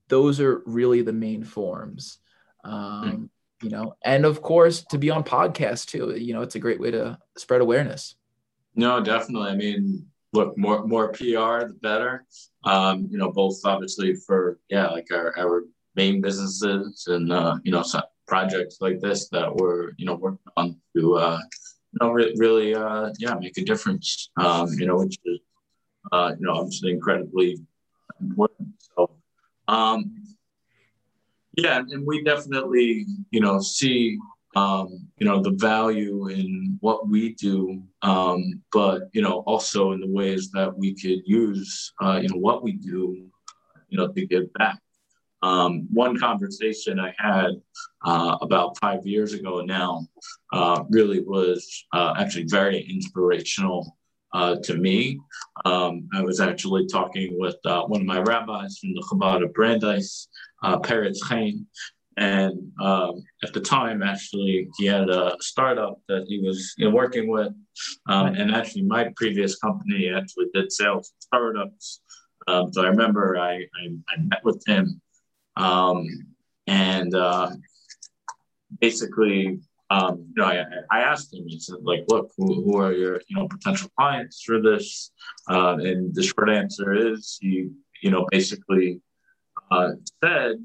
those 0.08 0.39
are 0.39 0.63
really 0.66 1.01
the 1.01 1.13
main 1.13 1.44
forms. 1.44 2.20
Um, 2.63 3.30
you 3.62 3.70
know, 3.70 3.96
and 4.04 4.25
of 4.25 4.42
course 4.42 4.84
to 4.89 4.98
be 4.98 5.10
on 5.10 5.24
podcast 5.24 5.88
too. 5.88 6.16
You 6.18 6.34
know, 6.34 6.42
it's 6.42 6.56
a 6.56 6.60
great 6.60 6.80
way 6.80 6.92
to 6.92 7.18
spread 7.38 7.62
awareness. 7.62 8.16
No, 8.75 9.01
definitely. 9.01 9.50
I 9.50 9.56
mean, 9.56 10.06
look, 10.34 10.58
more 10.58 10.86
more 10.86 11.10
PR, 11.12 11.68
the 11.68 11.78
better. 11.82 12.25
Um, 12.63 13.08
you 13.12 13.18
know, 13.18 13.32
both 13.32 13.60
obviously 13.66 14.16
for 14.16 14.60
yeah, 14.70 14.88
like 14.88 15.08
our 15.12 15.38
our 15.38 15.63
main 16.01 16.22
businesses 16.27 17.06
and 17.13 17.32
uh, 17.32 17.56
you 17.65 17.72
know 17.74 17.84
projects 18.27 18.75
like 18.86 19.00
this 19.06 19.22
that 19.36 19.50
we're 19.58 19.91
you 20.00 20.06
know 20.08 20.18
working 20.25 20.53
on 20.62 20.68
to 20.96 21.01
uh, 21.25 21.39
you 21.91 21.98
know 22.00 22.10
re- 22.18 22.36
really 22.38 22.70
uh, 22.84 23.08
yeah 23.24 23.36
make 23.44 23.58
a 23.58 23.65
difference. 23.72 24.08
Um, 24.38 24.68
you 24.79 24.86
know, 24.88 24.98
which 25.01 25.18
is 25.25 25.39
uh, 26.13 26.32
you 26.38 26.46
know 26.46 26.56
obviously 26.60 26.91
incredibly 26.98 27.50
important. 28.22 28.70
So 28.96 29.00
um, 29.68 30.00
yeah, 31.63 31.77
and 31.91 32.01
we 32.10 32.15
definitely 32.24 32.89
you 33.36 33.41
know 33.41 33.60
see 33.60 34.18
um, 34.56 35.08
you 35.18 35.25
know, 35.27 35.41
the 35.41 35.51
value 35.51 36.27
in 36.27 36.77
what 36.82 37.08
we 37.08 37.34
do, 37.36 37.84
um, 38.01 38.39
but, 38.72 39.03
you 39.13 39.22
know, 39.22 39.44
also 39.46 39.91
in 39.91 40.00
the 40.00 40.08
ways 40.08 40.50
that 40.51 40.75
we 40.75 40.96
could 40.96 41.22
use, 41.25 41.94
uh, 42.01 42.20
you 42.22 42.29
know, 42.29 42.39
what 42.39 42.63
we 42.63 42.72
do, 42.74 43.27
you 43.89 43.98
know, 43.98 44.08
to 44.12 44.25
give 44.25 44.51
back. 44.53 44.79
Um, 45.41 45.88
one 45.91 46.19
conversation 46.19 47.00
I 47.00 47.13
had 47.17 47.51
uh, 48.05 48.38
about 48.41 48.77
five 48.79 49.05
years 49.05 49.34
ago 49.34 49.62
now 49.62 50.08
uh, 50.51 50.84
really 50.89 51.22
was 51.22 51.86
uh, 51.93 52.13
actually 52.17 52.46
very 52.46 52.81
inspirational 52.81 53.98
uh, 54.34 54.58
to 54.63 54.75
me. 54.75 55.19
Um, 55.65 56.08
I 56.13 56.22
was 56.22 56.39
actually 56.39 56.88
talking 56.88 57.39
with 57.39 57.55
uh, 57.65 57.84
one 57.84 58.01
of 58.01 58.08
my 58.08 58.19
rabbis 58.19 58.77
from 58.79 58.93
the 58.93 59.05
Chabad 59.10 59.43
of 59.43 59.53
Brandeis, 59.53 60.27
uh, 60.63 60.77
Peretz 60.79 61.17
Chein, 61.27 61.65
and 62.17 62.72
um, 62.81 63.24
at 63.43 63.53
the 63.53 63.62
time, 63.62 64.03
actually, 64.03 64.67
he 64.77 64.86
had 64.86 65.10
a 65.10 65.38
startup 65.39 66.01
that 66.10 66.25
he 66.27 66.41
was 66.41 66.74
you 66.77 66.86
know, 66.86 66.91
working 66.93 67.29
with. 67.29 67.53
Um, 68.08 68.27
and 68.36 68.53
actually, 68.53 68.81
my 68.81 69.12
previous 69.15 69.58
company 69.58 70.12
actually 70.13 70.48
did 70.53 70.69
sales 70.69 71.13
startups. 71.19 72.01
Um, 72.48 72.74
so 72.74 72.84
I 72.84 72.89
remember 72.89 73.38
I, 73.38 73.53
I, 73.53 73.86
I 74.10 74.22
met 74.22 74.43
with 74.43 74.62
him 74.67 75.01
um, 75.60 76.08
and 76.68 77.13
uh, 77.13 77.51
basically, 78.80 79.60
um, 79.89 80.25
you 80.36 80.42
know, 80.42 80.46
I, 80.46 80.66
I 80.92 81.01
asked 81.01 81.34
him, 81.34 81.48
he 81.48 81.60
said, 81.60 81.78
like, 81.82 82.06
look, 82.08 82.32
who, 82.38 82.63
who 82.63 82.78
are 82.78 82.94
your, 82.94 83.22
you 83.28 83.36
know, 83.36 83.48
potential 83.48 83.89
clients 83.98 84.44
for 84.44 84.62
this? 84.62 85.12
Uh, 85.50 85.78
and 85.80 86.13
the 86.13 86.24
short 86.24 86.50
answer 86.50 86.94
is 86.94 87.38
he, 87.42 87.70
you 88.01 88.12
know, 88.12 88.25
basically 88.32 89.01
uh, 89.72 89.92
said, 90.24 90.58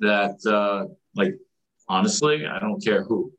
that 0.00 0.44
uh, 0.46 0.86
like 1.14 1.34
honestly, 1.88 2.46
I 2.46 2.58
don't 2.58 2.82
care 2.82 3.04
who. 3.04 3.32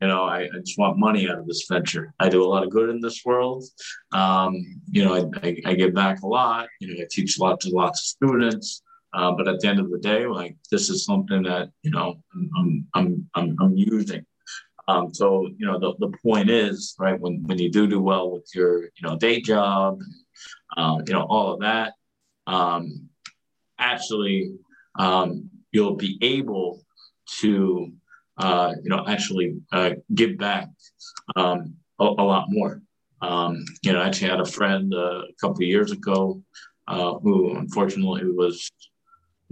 You 0.00 0.08
know, 0.08 0.24
I, 0.24 0.40
I, 0.40 0.58
just 0.58 0.76
want 0.78 0.98
money 0.98 1.30
out 1.30 1.38
of 1.38 1.46
this 1.46 1.64
venture. 1.70 2.12
I 2.18 2.28
do 2.28 2.42
a 2.42 2.48
lot 2.48 2.64
of 2.64 2.70
good 2.70 2.90
in 2.90 3.00
this 3.00 3.24
world. 3.24 3.62
Um, 4.10 4.56
you 4.90 5.04
know, 5.04 5.14
I, 5.14 5.46
I, 5.46 5.56
I, 5.64 5.74
give 5.74 5.94
back 5.94 6.22
a 6.22 6.26
lot. 6.26 6.66
You 6.80 6.88
know, 6.88 7.02
I 7.04 7.06
teach 7.08 7.38
lots 7.38 7.66
and 7.66 7.74
lots 7.74 8.00
of 8.00 8.06
students. 8.06 8.82
Uh, 9.14 9.32
but 9.32 9.46
at 9.46 9.60
the 9.60 9.68
end 9.68 9.78
of 9.78 9.90
the 9.90 9.98
day, 9.98 10.26
like 10.26 10.56
this 10.70 10.88
is 10.88 11.04
something 11.04 11.42
that 11.42 11.70
you 11.82 11.90
know 11.90 12.22
I'm 12.34 12.86
I'm 12.94 13.30
I'm, 13.34 13.56
I'm 13.60 13.76
using. 13.76 14.24
Um, 14.88 15.12
so 15.14 15.48
you 15.58 15.66
know 15.66 15.78
the, 15.78 15.94
the 15.98 16.16
point 16.18 16.50
is 16.50 16.94
right 16.98 17.18
when 17.18 17.42
when 17.44 17.58
you 17.58 17.70
do 17.70 17.86
do 17.86 18.00
well 18.00 18.30
with 18.30 18.48
your 18.54 18.84
you 18.84 19.02
know 19.02 19.16
day 19.16 19.40
job, 19.40 20.00
um, 20.76 21.02
you 21.06 21.12
know 21.12 21.26
all 21.28 21.52
of 21.52 21.60
that. 21.60 21.92
Um, 22.46 23.08
actually, 23.78 24.54
um, 24.98 25.50
you'll 25.72 25.96
be 25.96 26.18
able 26.22 26.82
to 27.40 27.92
uh, 28.38 28.74
you 28.82 28.88
know 28.88 29.04
actually 29.06 29.60
uh, 29.72 29.90
give 30.14 30.38
back 30.38 30.68
um, 31.36 31.74
a, 32.00 32.04
a, 32.04 32.24
lot 32.24 32.46
more. 32.48 32.80
Um, 33.20 33.64
you 33.82 33.92
know, 33.92 34.00
I 34.00 34.06
actually 34.06 34.30
had 34.30 34.40
a 34.40 34.46
friend 34.46 34.92
uh, 34.94 35.22
a 35.28 35.34
couple 35.40 35.58
of 35.58 35.68
years 35.68 35.92
ago 35.92 36.42
uh, 36.88 37.14
who 37.14 37.56
unfortunately 37.56 38.24
was 38.30 38.70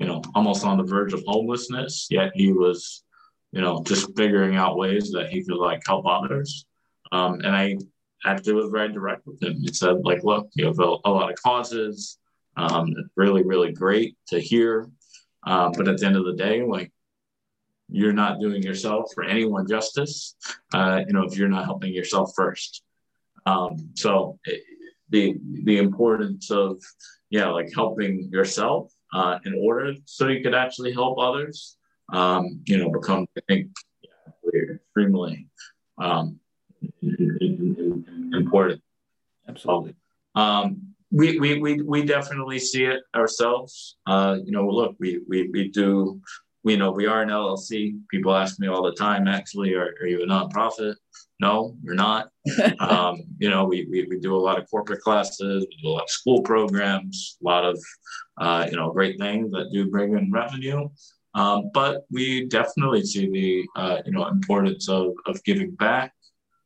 you 0.01 0.07
know 0.07 0.23
almost 0.35 0.65
on 0.65 0.79
the 0.79 0.85
verge 0.85 1.13
of 1.13 1.23
homelessness, 1.27 2.09
yet 2.11 2.33
he 2.35 2.53
was 2.53 3.05
you 3.53 3.61
know 3.61 3.83
just 3.85 4.17
figuring 4.17 4.57
out 4.57 4.77
ways 4.77 5.13
that 5.13 5.31
he 5.31 5.45
could 5.45 5.59
like 5.59 5.83
help 5.87 6.07
others. 6.07 6.67
Um, 7.13 7.35
and 7.45 7.55
I 7.55 7.77
actually 8.25 8.55
was 8.55 8.71
very 8.71 8.93
direct 8.93 9.27
with 9.27 9.43
him. 9.43 9.61
He 9.61 9.73
said 9.73 10.05
like, 10.05 10.25
look, 10.25 10.49
you 10.55 10.67
have 10.67 10.79
a, 10.81 10.97
a 11.05 11.11
lot 11.11 11.31
of 11.31 11.39
causes. 11.43 12.19
Um, 12.57 12.93
really, 13.17 13.43
really 13.45 13.73
great 13.73 14.17
to 14.29 14.41
hear 14.41 14.91
um, 15.45 15.73
but 15.77 15.89
at 15.89 15.99
the 15.99 16.07
end 16.07 16.17
of 16.17 16.25
the 16.25 16.35
day, 16.35 16.63
like 16.63 16.93
you're 17.89 18.13
not 18.13 18.41
doing 18.41 18.63
yourself 18.63 19.11
or 19.17 19.25
anyone 19.25 19.67
justice, 19.69 20.37
uh, 20.75 21.01
you 21.07 21.13
know, 21.13 21.25
if 21.25 21.37
you're 21.37 21.49
not 21.49 21.65
helping 21.65 21.93
yourself 21.93 22.33
first. 22.37 22.83
Um, 23.47 23.91
so 23.95 24.39
it, 24.45 24.61
eh, 24.61 24.75
the 25.09 25.35
the 25.65 25.79
importance 25.79 26.53
of 26.53 26.81
yeah, 27.31 27.49
like 27.49 27.71
helping 27.75 28.29
yourself 28.31 28.93
uh, 29.13 29.39
in 29.45 29.55
order 29.55 29.95
so 30.05 30.29
you 30.29 30.43
could 30.43 30.55
actually 30.55 30.93
help 30.93 31.19
others, 31.19 31.77
um, 32.13 32.61
you 32.67 32.79
know, 32.79 32.91
become, 32.91 33.27
I 33.37 33.41
think 33.49 33.71
yeah, 34.03 34.75
extremely 34.75 35.47
um, 35.99 36.39
important. 38.33 38.83
Absolutely. 39.49 39.95
Um, 40.35 40.95
we, 41.13 41.41
we, 41.41 41.61
we, 41.61 41.83
we 41.83 42.05
definitely 42.05 42.59
see 42.61 42.85
it 42.85 43.03
ourselves. 43.15 43.97
Uh, 44.07 44.39
you 44.45 44.53
know, 44.53 44.69
look, 44.69 44.95
we, 45.01 45.21
we, 45.29 45.49
we 45.49 45.69
do, 45.69 46.21
we 46.63 46.77
know 46.77 46.91
we 46.91 47.07
are 47.07 47.23
an 47.23 47.29
LLC. 47.29 47.99
People 48.11 48.35
ask 48.35 48.61
me 48.61 48.69
all 48.69 48.83
the 48.83 48.93
time, 48.93 49.27
actually, 49.27 49.75
are, 49.75 49.95
are 50.01 50.07
you 50.07 50.23
a 50.23 50.27
nonprofit? 50.27 50.95
No, 51.41 51.75
you're 51.83 51.95
not. 51.95 52.29
um, 52.81 53.23
you 53.39 53.49
know, 53.49 53.65
we, 53.65 53.87
we, 53.91 54.07
we 54.11 54.19
do 54.19 54.37
a 54.37 54.39
lot 54.39 54.59
of 54.59 54.69
corporate 54.71 55.01
classes, 55.01 55.67
we 55.69 55.83
do 55.83 55.89
a 55.89 55.93
lot 55.93 56.03
of 56.03 56.11
school 56.11 56.43
programs, 56.43 57.39
a 57.43 57.45
lot 57.45 57.65
of, 57.65 57.83
uh, 58.39 58.67
you 58.71 58.77
know, 58.77 58.91
great 58.91 59.19
things 59.19 59.51
that 59.53 59.71
do 59.73 59.91
bring 59.91 60.17
in 60.17 60.31
revenue. 60.31 60.89
Um, 61.35 61.71
but 61.73 62.05
we 62.11 62.47
definitely 62.47 63.05
see 63.05 63.31
the, 63.31 63.81
uh, 63.81 64.03
you 64.05 64.13
know, 64.13 64.27
importance 64.27 64.89
of, 64.89 65.13
of 65.27 65.43
giving 65.45 65.71
back. 65.73 66.13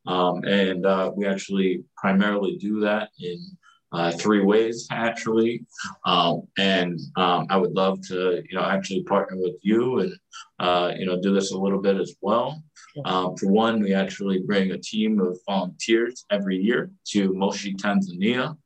Um, 0.06 0.42
and 0.44 0.84
uh, 0.84 1.12
we 1.14 1.26
actually 1.26 1.84
primarily 1.96 2.56
do 2.56 2.80
that 2.80 3.10
in 3.20 3.56
uh, 3.94 4.10
three 4.12 4.42
ways 4.42 4.86
actually. 4.90 5.64
Um, 6.04 6.42
and 6.58 6.98
um, 7.16 7.46
I 7.48 7.56
would 7.56 7.72
love 7.72 8.00
to, 8.08 8.42
you 8.48 8.56
know, 8.56 8.64
actually 8.64 9.02
partner 9.04 9.36
with 9.38 9.56
you 9.62 10.00
and, 10.00 10.12
uh, 10.58 10.92
you 10.98 11.06
know, 11.06 11.20
do 11.20 11.32
this 11.32 11.52
a 11.52 11.58
little 11.58 11.80
bit 11.80 11.96
as 11.96 12.14
well. 12.20 12.62
Um, 13.04 13.36
for 13.36 13.50
one, 13.50 13.82
we 13.82 13.92
actually 13.94 14.40
bring 14.40 14.70
a 14.70 14.78
team 14.78 15.20
of 15.20 15.38
volunteers 15.48 16.24
every 16.30 16.56
year 16.56 16.90
to 17.12 17.32
Moshi, 17.32 17.74
Tanzania. 17.74 18.56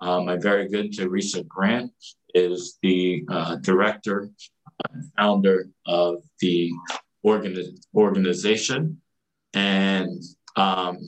Um, 0.00 0.26
my 0.26 0.36
very 0.36 0.68
good 0.68 0.96
Teresa 0.96 1.42
Grant 1.44 1.90
is 2.34 2.78
the 2.82 3.24
uh, 3.30 3.56
director 3.56 4.30
and 4.90 5.04
founder 5.16 5.68
of 5.86 6.22
the 6.40 6.70
organi- 7.26 7.78
organization. 7.94 9.00
And 9.54 10.22
um, 10.56 10.98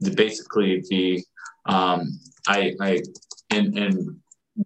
the, 0.00 0.10
basically 0.10 0.82
the 0.88 1.22
um, 1.66 2.18
I, 2.46 2.74
I 2.80 3.02
and, 3.50 3.76
and 3.78 4.16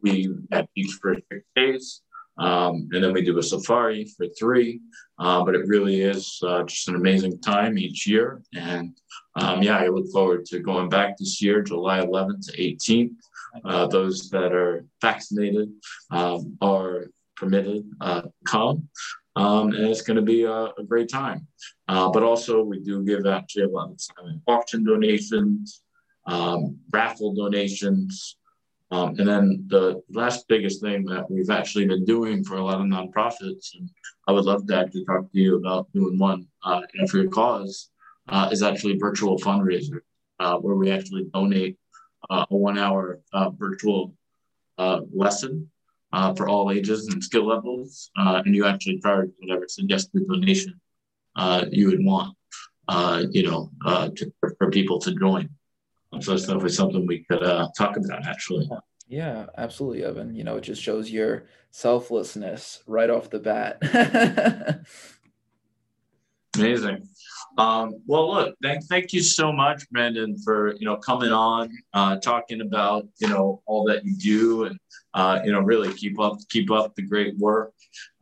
we 0.03 0.29
at 0.53 0.69
each 0.75 0.93
for 1.01 1.15
six 1.15 1.45
days. 1.55 2.03
Um, 2.39 2.89
and 2.93 3.03
then 3.03 3.15
we 3.15 3.23
do 3.23 3.39
a 3.39 3.43
safari 3.43 4.05
for 4.05 4.27
three. 4.39 4.81
Uh, 5.19 5.43
but 5.43 5.55
it 5.55 5.67
really 5.67 6.03
is 6.03 6.39
uh, 6.47 6.63
just 6.65 6.89
an 6.89 6.97
amazing 6.97 7.41
time 7.41 7.79
each 7.79 8.07
year. 8.07 8.43
And 8.55 8.97
um, 9.37 9.63
yeah, 9.63 9.79
I 9.79 9.89
look 9.89 10.11
forward 10.13 10.45
to 10.47 10.61
going 10.61 10.89
back 10.89 11.17
this 11.17 11.41
year, 11.41 11.63
July 11.63 12.01
11th 12.01 12.47
to 12.47 12.57
18th. 12.61 13.15
Uh, 13.65 13.87
those 13.87 14.29
that 14.29 14.53
are 14.53 14.85
vaccinated 15.01 15.73
um, 16.11 16.59
are 16.61 17.07
permitted 17.37 17.89
uh, 18.03 18.23
come. 18.47 18.89
Um, 19.35 19.69
and 19.69 19.87
it's 19.87 20.03
going 20.03 20.17
to 20.17 20.23
be 20.23 20.45
a, 20.45 20.73
a 20.79 20.83
great 20.87 21.09
time. 21.09 21.47
Uh, 21.89 22.11
but 22.11 22.23
also, 22.23 22.63
we 22.63 22.81
do 22.81 23.05
give 23.05 23.27
actually 23.27 23.65
a 23.65 23.69
lot 23.69 23.91
of 23.91 24.01
time 24.17 24.43
auction 24.47 24.85
donations 24.85 25.83
um, 26.27 26.79
raffle 26.93 27.35
donations. 27.35 28.37
Um, 28.91 29.17
and 29.19 29.27
then 29.27 29.65
the 29.67 30.01
last 30.11 30.47
biggest 30.49 30.81
thing 30.81 31.05
that 31.07 31.29
we've 31.29 31.51
actually 31.51 31.87
been 31.87 32.05
doing 32.05 32.45
for 32.45 32.57
a 32.57 32.65
lot 32.65 32.81
of 32.81 32.87
nonprofits, 32.87 33.75
and 33.75 33.91
I 34.29 34.33
would 34.33 34.45
love 34.45 34.67
to 34.67 34.77
actually 34.77 35.05
talk 35.05 35.31
to 35.33 35.39
you 35.39 35.57
about 35.57 35.93
doing 35.93 36.19
one 36.19 36.47
uh, 36.63 36.83
for 37.09 37.19
your 37.19 37.31
cause, 37.31 37.91
uh, 38.29 38.49
is 38.53 38.63
actually 38.63 38.97
virtual 38.97 39.39
fundraiser, 39.39 40.01
uh, 40.39 40.57
where 40.59 40.77
we 40.77 40.91
actually 40.91 41.25
donate 41.35 41.79
uh, 42.31 42.47
a 42.51 42.57
one 42.57 42.79
hour 42.79 43.21
uh, 43.33 43.51
virtual 43.51 44.15
uh, 44.79 45.01
lesson 45.13 45.71
for 46.37 46.49
all 46.49 46.71
ages 46.71 47.09
and 47.09 47.23
skill 47.23 47.47
levels. 47.47 48.11
And 48.17 48.55
you 48.55 48.67
actually 48.67 49.01
charge 49.01 49.31
whatever 49.39 49.67
suggested 49.69 50.27
donation 50.29 50.81
you 51.71 51.89
would 51.89 52.05
want, 52.05 52.37
you 53.35 53.43
know, 53.43 53.71
to, 54.17 54.33
for 54.59 54.71
people 54.71 54.99
to 55.01 55.15
join. 55.15 55.51
So 56.21 56.33
that's 56.33 56.43
definitely 56.43 56.71
something 56.71 57.07
we 57.07 57.25
could 57.25 57.41
talk 57.77 57.97
about 57.97 58.27
actually. 58.27 58.69
Yeah, 59.09 59.47
absolutely, 59.57 60.05
Evan. 60.05 60.35
You 60.35 60.45
know, 60.45 60.57
it 60.57 60.63
just 60.63 60.83
shows 60.83 61.11
your 61.11 61.45
selflessness 61.71 62.83
right 62.87 63.09
off 63.09 63.31
the 63.31 63.39
bat. 63.39 63.79
Amazing. 66.57 67.07
Um, 67.59 68.03
well, 68.07 68.33
look, 68.33 68.57
thank, 68.63 68.85
thank 68.85 69.13
you 69.13 69.23
so 69.23 69.53
much, 69.53 69.89
Brandon, 69.91 70.37
for 70.39 70.75
you 70.75 70.85
know 70.85 70.97
coming 70.97 71.33
on, 71.33 71.71
uh, 71.95 72.17
talking 72.17 72.61
about 72.61 73.07
you 73.19 73.29
know 73.29 73.63
all 73.67 73.85
that 73.85 74.05
you 74.05 74.15
do, 74.17 74.65
and 74.65 74.79
uh, 75.15 75.41
you 75.45 75.53
know 75.53 75.61
really 75.61 75.93
keep 75.95 76.19
up 76.21 76.39
keep 76.51 76.71
up 76.71 76.95
the 76.95 77.03
great 77.03 77.37
work. 77.39 77.73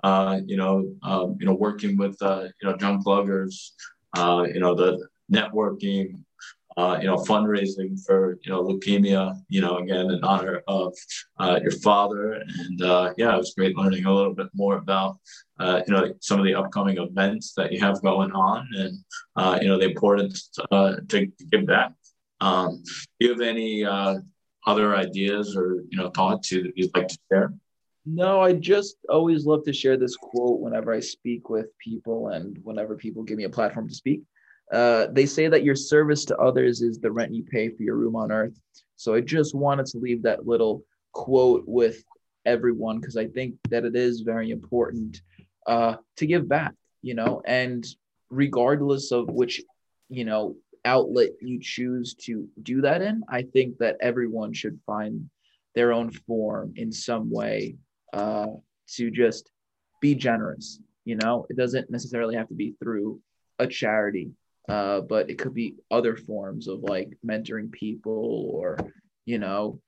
Uh, 0.02 0.40
you 0.44 0.56
know, 0.56 0.92
um, 1.02 1.36
you 1.40 1.46
know, 1.46 1.54
working 1.54 1.96
with 1.96 2.20
uh, 2.22 2.48
you 2.60 2.68
know 2.68 2.76
Junkluggers, 2.76 3.70
uh, 4.16 4.46
you 4.52 4.60
know 4.60 4.74
the 4.74 5.06
networking, 5.32 6.20
uh, 6.76 6.98
you 7.00 7.06
know, 7.06 7.16
fundraising 7.16 7.98
for, 8.04 8.38
you 8.42 8.50
know, 8.50 8.62
leukemia, 8.64 9.34
you 9.48 9.60
know, 9.60 9.78
again, 9.78 10.10
in 10.10 10.22
honor 10.24 10.62
of 10.66 10.94
uh, 11.38 11.58
your 11.62 11.70
father. 11.70 12.32
And 12.32 12.82
uh, 12.82 13.14
yeah, 13.16 13.34
it 13.34 13.38
was 13.38 13.54
great 13.56 13.76
learning 13.76 14.04
a 14.06 14.12
little 14.12 14.34
bit 14.34 14.48
more 14.54 14.76
about, 14.78 15.18
uh, 15.60 15.82
you 15.86 15.92
know, 15.92 16.12
some 16.20 16.40
of 16.40 16.46
the 16.46 16.54
upcoming 16.54 16.98
events 16.98 17.52
that 17.56 17.70
you 17.72 17.80
have 17.80 18.02
going 18.02 18.32
on 18.32 18.68
and, 18.74 18.98
uh, 19.36 19.58
you 19.62 19.68
know, 19.68 19.78
the 19.78 19.86
importance 19.86 20.50
uh, 20.72 20.96
to, 21.08 21.26
to 21.26 21.44
give 21.50 21.66
back. 21.66 21.92
Um, 22.40 22.82
do 23.20 23.26
you 23.26 23.30
have 23.30 23.40
any 23.40 23.84
other 24.66 24.96
ideas 24.96 25.56
or, 25.56 25.84
you 25.88 25.98
know, 25.98 26.10
thoughts 26.10 26.50
you'd 26.50 26.90
like 26.94 27.08
to 27.08 27.18
share? 27.30 27.54
No, 28.06 28.40
I 28.40 28.52
just 28.52 28.96
always 29.08 29.46
love 29.46 29.64
to 29.64 29.72
share 29.72 29.96
this 29.96 30.16
quote 30.16 30.60
whenever 30.60 30.92
I 30.92 31.00
speak 31.00 31.48
with 31.48 31.66
people 31.78 32.28
and 32.28 32.58
whenever 32.62 32.96
people 32.96 33.22
give 33.22 33.38
me 33.38 33.44
a 33.44 33.48
platform 33.48 33.88
to 33.88 33.94
speak. 33.94 34.22
Uh, 34.74 35.06
they 35.12 35.24
say 35.24 35.46
that 35.46 35.62
your 35.62 35.76
service 35.76 36.24
to 36.24 36.36
others 36.38 36.82
is 36.82 36.98
the 36.98 37.10
rent 37.10 37.32
you 37.32 37.44
pay 37.44 37.68
for 37.68 37.84
your 37.84 37.94
room 37.94 38.16
on 38.16 38.32
earth. 38.32 38.58
So 38.96 39.14
I 39.14 39.20
just 39.20 39.54
wanted 39.54 39.86
to 39.86 39.98
leave 39.98 40.22
that 40.24 40.48
little 40.48 40.84
quote 41.12 41.62
with 41.66 42.02
everyone 42.44 42.98
because 42.98 43.16
I 43.16 43.28
think 43.28 43.54
that 43.70 43.84
it 43.84 43.94
is 43.94 44.22
very 44.22 44.50
important 44.50 45.22
uh, 45.68 45.96
to 46.16 46.26
give 46.26 46.48
back, 46.48 46.74
you 47.02 47.14
know, 47.14 47.40
and 47.44 47.86
regardless 48.30 49.12
of 49.12 49.30
which, 49.30 49.62
you 50.08 50.24
know, 50.24 50.56
outlet 50.84 51.30
you 51.40 51.60
choose 51.60 52.14
to 52.14 52.48
do 52.62 52.80
that 52.80 53.00
in, 53.00 53.22
I 53.28 53.42
think 53.42 53.78
that 53.78 53.96
everyone 54.00 54.52
should 54.52 54.80
find 54.84 55.30
their 55.76 55.92
own 55.92 56.10
form 56.10 56.72
in 56.76 56.90
some 56.90 57.30
way 57.30 57.76
uh, 58.12 58.46
to 58.96 59.10
just 59.10 59.50
be 60.00 60.16
generous. 60.16 60.80
You 61.04 61.14
know, 61.16 61.46
it 61.48 61.56
doesn't 61.56 61.90
necessarily 61.90 62.34
have 62.34 62.48
to 62.48 62.54
be 62.54 62.74
through 62.80 63.20
a 63.60 63.68
charity 63.68 64.32
uh, 64.68 65.00
but 65.00 65.30
it 65.30 65.38
could 65.38 65.54
be 65.54 65.76
other 65.90 66.16
forms 66.16 66.68
of 66.68 66.80
like 66.80 67.16
mentoring 67.24 67.70
people 67.70 68.50
or 68.52 68.78
you 69.24 69.38
know 69.38 69.80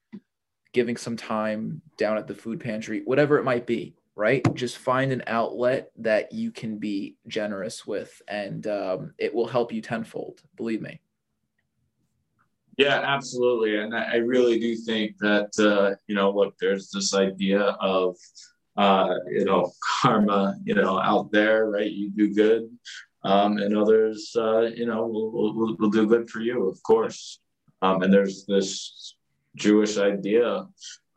giving 0.72 0.96
some 0.96 1.16
time 1.16 1.80
down 1.96 2.18
at 2.18 2.26
the 2.26 2.34
food 2.34 2.60
pantry 2.60 3.02
whatever 3.04 3.38
it 3.38 3.44
might 3.44 3.66
be 3.66 3.94
right? 4.16 4.42
Just 4.54 4.78
find 4.78 5.12
an 5.12 5.22
outlet 5.26 5.90
that 5.98 6.32
you 6.32 6.50
can 6.50 6.78
be 6.78 7.16
generous 7.28 7.86
with 7.86 8.20
and 8.26 8.66
um, 8.66 9.12
it 9.18 9.32
will 9.32 9.46
help 9.46 9.72
you 9.72 9.82
tenfold 9.82 10.40
believe 10.56 10.80
me. 10.80 11.00
Yeah 12.78 13.00
absolutely. 13.04 13.76
And 13.76 13.94
i 13.94 14.16
really 14.16 14.58
do 14.58 14.74
think 14.74 15.16
that 15.18 15.50
uh, 15.58 15.96
you 16.08 16.14
know 16.14 16.30
look 16.30 16.56
there's 16.58 16.90
this 16.90 17.14
idea 17.14 17.60
of 17.60 18.16
uh, 18.76 19.14
you 19.30 19.44
know 19.44 19.70
karma 20.02 20.56
you 20.64 20.74
know 20.74 20.98
out 20.98 21.30
there 21.30 21.66
right? 21.70 21.90
You 21.90 22.10
do 22.10 22.34
good 22.34 22.70
um, 23.24 23.58
and 23.58 23.76
others, 23.76 24.34
uh, 24.36 24.62
you 24.62 24.86
know, 24.86 25.06
will, 25.06 25.30
will, 25.32 25.76
will 25.76 25.90
do 25.90 26.06
good 26.06 26.28
for 26.30 26.40
you, 26.40 26.68
of 26.68 26.82
course. 26.82 27.40
Um, 27.82 28.02
and 28.02 28.12
there's 28.12 28.46
this 28.46 29.14
Jewish 29.56 29.98
idea 29.98 30.66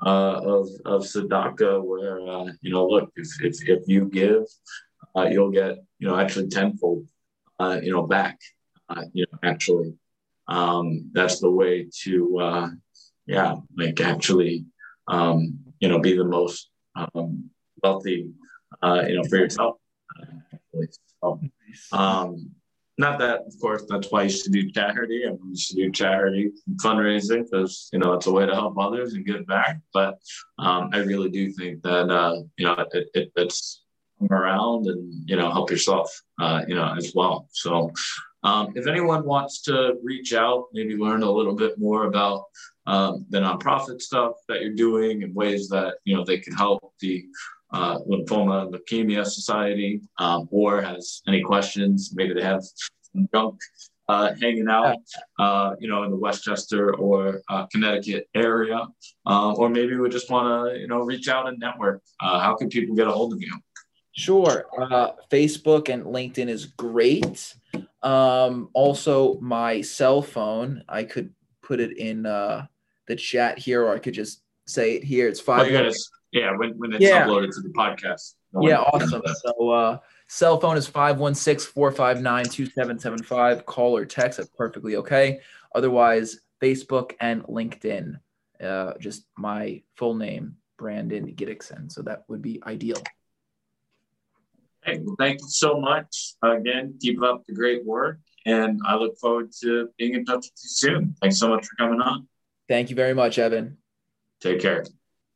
uh, 0.06 0.40
of 0.56 0.68
of 0.86 1.02
tzedakah, 1.04 1.84
where 1.84 2.20
uh, 2.28 2.52
you 2.62 2.72
know, 2.72 2.88
look, 2.88 3.12
if 3.16 3.28
if, 3.42 3.68
if 3.68 3.84
you 3.88 4.06
give, 4.06 4.44
uh, 5.16 5.28
you'll 5.30 5.52
get 5.52 5.78
you 6.00 6.08
know 6.08 6.18
actually 6.18 6.48
tenfold, 6.48 7.08
uh, 7.60 7.80
you 7.82 7.92
know, 7.92 8.04
back. 8.04 8.40
Uh, 8.90 9.04
you 9.14 9.26
know, 9.32 9.40
actually, 9.44 9.94
um, 10.48 11.12
that's 11.14 11.40
the 11.40 11.52
way 11.52 11.88
to, 12.02 12.40
uh, 12.40 12.70
yeah, 13.28 13.54
like 13.78 14.02
actually, 14.02 14.66
um, 15.08 15.60
you 15.80 15.88
know, 15.88 16.00
be 16.00 16.18
the 16.18 16.24
most 16.24 16.72
um, 16.96 17.52
wealthy, 17.84 18.32
you 18.82 19.16
know, 19.16 19.24
for 19.30 19.38
yourself. 19.38 19.78
So, 21.22 21.40
um, 21.92 22.52
not 22.98 23.18
that, 23.20 23.48
of 23.48 23.54
course, 23.62 23.86
that's 23.88 24.12
why 24.12 24.24
you 24.24 24.30
should 24.30 24.52
do 24.52 24.70
charity. 24.72 25.24
I 25.26 25.30
mean, 25.30 25.52
you 25.52 25.58
should 25.58 25.78
do 25.78 25.92
charity 25.92 26.52
fundraising 26.84 27.46
because 27.50 27.90
you 27.94 28.00
know 28.00 28.14
it's 28.14 28.28
a 28.28 28.32
way 28.32 28.46
to 28.46 28.54
help 28.54 28.78
others 28.78 29.14
and 29.14 29.26
give 29.26 29.48
back. 29.48 29.80
But 29.94 30.20
um, 30.58 30.90
I 30.92 30.98
really 30.98 31.30
do 31.30 31.52
think 31.54 31.82
that 31.84 32.10
uh, 32.10 32.42
you 32.58 32.66
know 32.66 32.86
it, 32.94 33.08
it, 33.14 33.32
it's 33.38 33.84
around 34.30 34.88
and 34.88 35.30
you 35.30 35.38
know 35.38 35.50
help 35.50 35.72
yourself, 35.72 36.12
uh, 36.42 36.64
you 36.68 36.76
know, 36.76 36.94
as 36.98 37.14
well. 37.16 37.48
So 37.54 37.90
um, 38.44 38.74
if 38.76 38.86
anyone 38.86 39.26
wants 39.26 39.62
to 39.64 39.96
reach 40.04 40.34
out, 40.34 40.66
maybe 40.74 40.98
learn 40.98 41.24
a 41.24 41.32
little 41.32 41.56
bit 41.56 41.80
more 41.80 42.06
about 42.06 42.46
um, 42.86 43.26
the 43.30 43.40
nonprofit 43.40 44.02
stuff 44.02 44.34
that 44.48 44.62
you're 44.62 44.74
doing 44.74 45.24
and 45.24 45.36
ways 45.36 45.70
that 45.70 45.96
you 46.04 46.16
know 46.16 46.26
they 46.26 46.40
can 46.40 46.54
help 46.54 46.94
the 47.00 47.26
uh, 47.72 48.00
Lymphoma 48.00 48.72
Leukemia 48.72 49.26
Society, 49.26 50.02
um, 50.18 50.48
or 50.52 50.82
has 50.82 51.22
any 51.28 51.42
questions. 51.42 52.12
Maybe 52.14 52.34
they 52.34 52.42
have 52.42 52.64
some 53.14 53.28
junk 53.34 53.60
uh, 54.08 54.34
hanging 54.42 54.68
out, 54.68 54.98
uh, 55.38 55.76
you 55.80 55.88
know, 55.88 56.04
in 56.04 56.10
the 56.10 56.18
Westchester 56.18 56.96
or 56.96 57.42
uh, 57.48 57.68
Connecticut 57.68 58.28
area, 58.34 58.88
uh, 59.28 59.54
or 59.54 59.70
maybe 59.70 59.96
we 59.96 60.10
just 60.10 60.32
want 60.32 60.74
to, 60.74 60.80
you 60.80 60.88
know, 60.88 61.02
reach 61.02 61.28
out 61.28 61.48
and 61.48 61.60
network. 61.60 62.02
Uh, 62.20 62.40
how 62.40 62.56
can 62.56 62.70
people 62.70 62.96
get 62.96 63.08
a 63.08 63.12
hold 63.12 63.34
of 63.34 63.42
you? 63.42 63.56
Sure. 64.14 64.66
Uh, 64.78 65.12
Facebook 65.32 65.90
and 65.90 66.06
LinkedIn 66.06 66.50
is 66.50 66.66
great. 66.66 67.56
Um, 68.02 68.70
also, 68.74 69.40
my 69.42 69.82
cell 69.82 70.24
phone, 70.24 70.84
I 70.90 71.04
could 71.04 71.32
put 71.62 71.80
it 71.80 71.98
in 71.98 72.24
the 72.24 72.68
chat 73.16 73.60
here, 73.60 73.84
or 73.84 73.94
I 73.94 74.00
could 74.00 74.16
just 74.16 74.42
say 74.66 74.96
it 74.96 75.04
here. 75.04 75.28
It's 75.28 75.40
five. 75.40 75.72
Oh, 75.72 75.92
yeah, 76.32 76.56
when, 76.56 76.78
when 76.78 76.94
it's 76.94 77.04
yeah. 77.04 77.26
uploaded 77.26 77.52
to 77.56 77.62
the 77.62 77.70
podcast. 77.70 78.36
No 78.54 78.62
yeah, 78.68 78.82
awesome. 78.82 79.24
So 79.44 79.70
uh, 79.70 79.98
cell 80.28 80.60
phone 80.60 80.78
is 80.78 80.88
516-459-2775. 80.90 83.66
Call 83.66 83.98
or 83.98 84.06
text. 84.06 84.38
That's 84.38 84.50
perfectly 84.50 84.96
okay. 84.98 85.40
Otherwise, 85.74 86.42
Facebook 86.62 87.14
and 87.20 87.44
LinkedIn. 87.44 88.20
Uh, 88.64 88.94
just 89.00 89.26
my 89.38 89.82
full 89.96 90.16
name, 90.16 90.56
Brandon 90.78 91.34
Giddickson. 91.36 91.92
So 91.92 92.04
that 92.04 92.24
would 92.28 92.42
be 92.42 92.62
ideal. 92.66 93.02
Hey, 94.84 95.00
well, 95.00 95.16
thank 95.20 95.42
you 95.42 95.50
so 95.50 95.78
much. 95.80 96.34
Again, 96.42 96.96
keep 97.02 97.22
up 97.22 97.44
the 97.48 97.54
great 97.54 97.86
work. 97.86 98.20
And 98.46 98.80
I 98.86 98.96
look 98.96 99.18
forward 99.18 99.52
to 99.62 99.90
being 99.98 100.16
in 100.16 100.26
touch 100.26 100.46
with 100.46 100.46
you 100.46 100.70
soon. 100.70 101.16
Thanks 101.22 101.38
so 101.38 101.50
much 101.50 101.66
for 101.66 101.76
coming 101.76 102.02
on. 102.02 102.28
Thank 102.68 102.90
you 102.90 102.96
very 102.96 103.14
much, 103.14 103.38
Evan. 103.38 103.78
Take 104.42 104.62
care. 104.62 104.84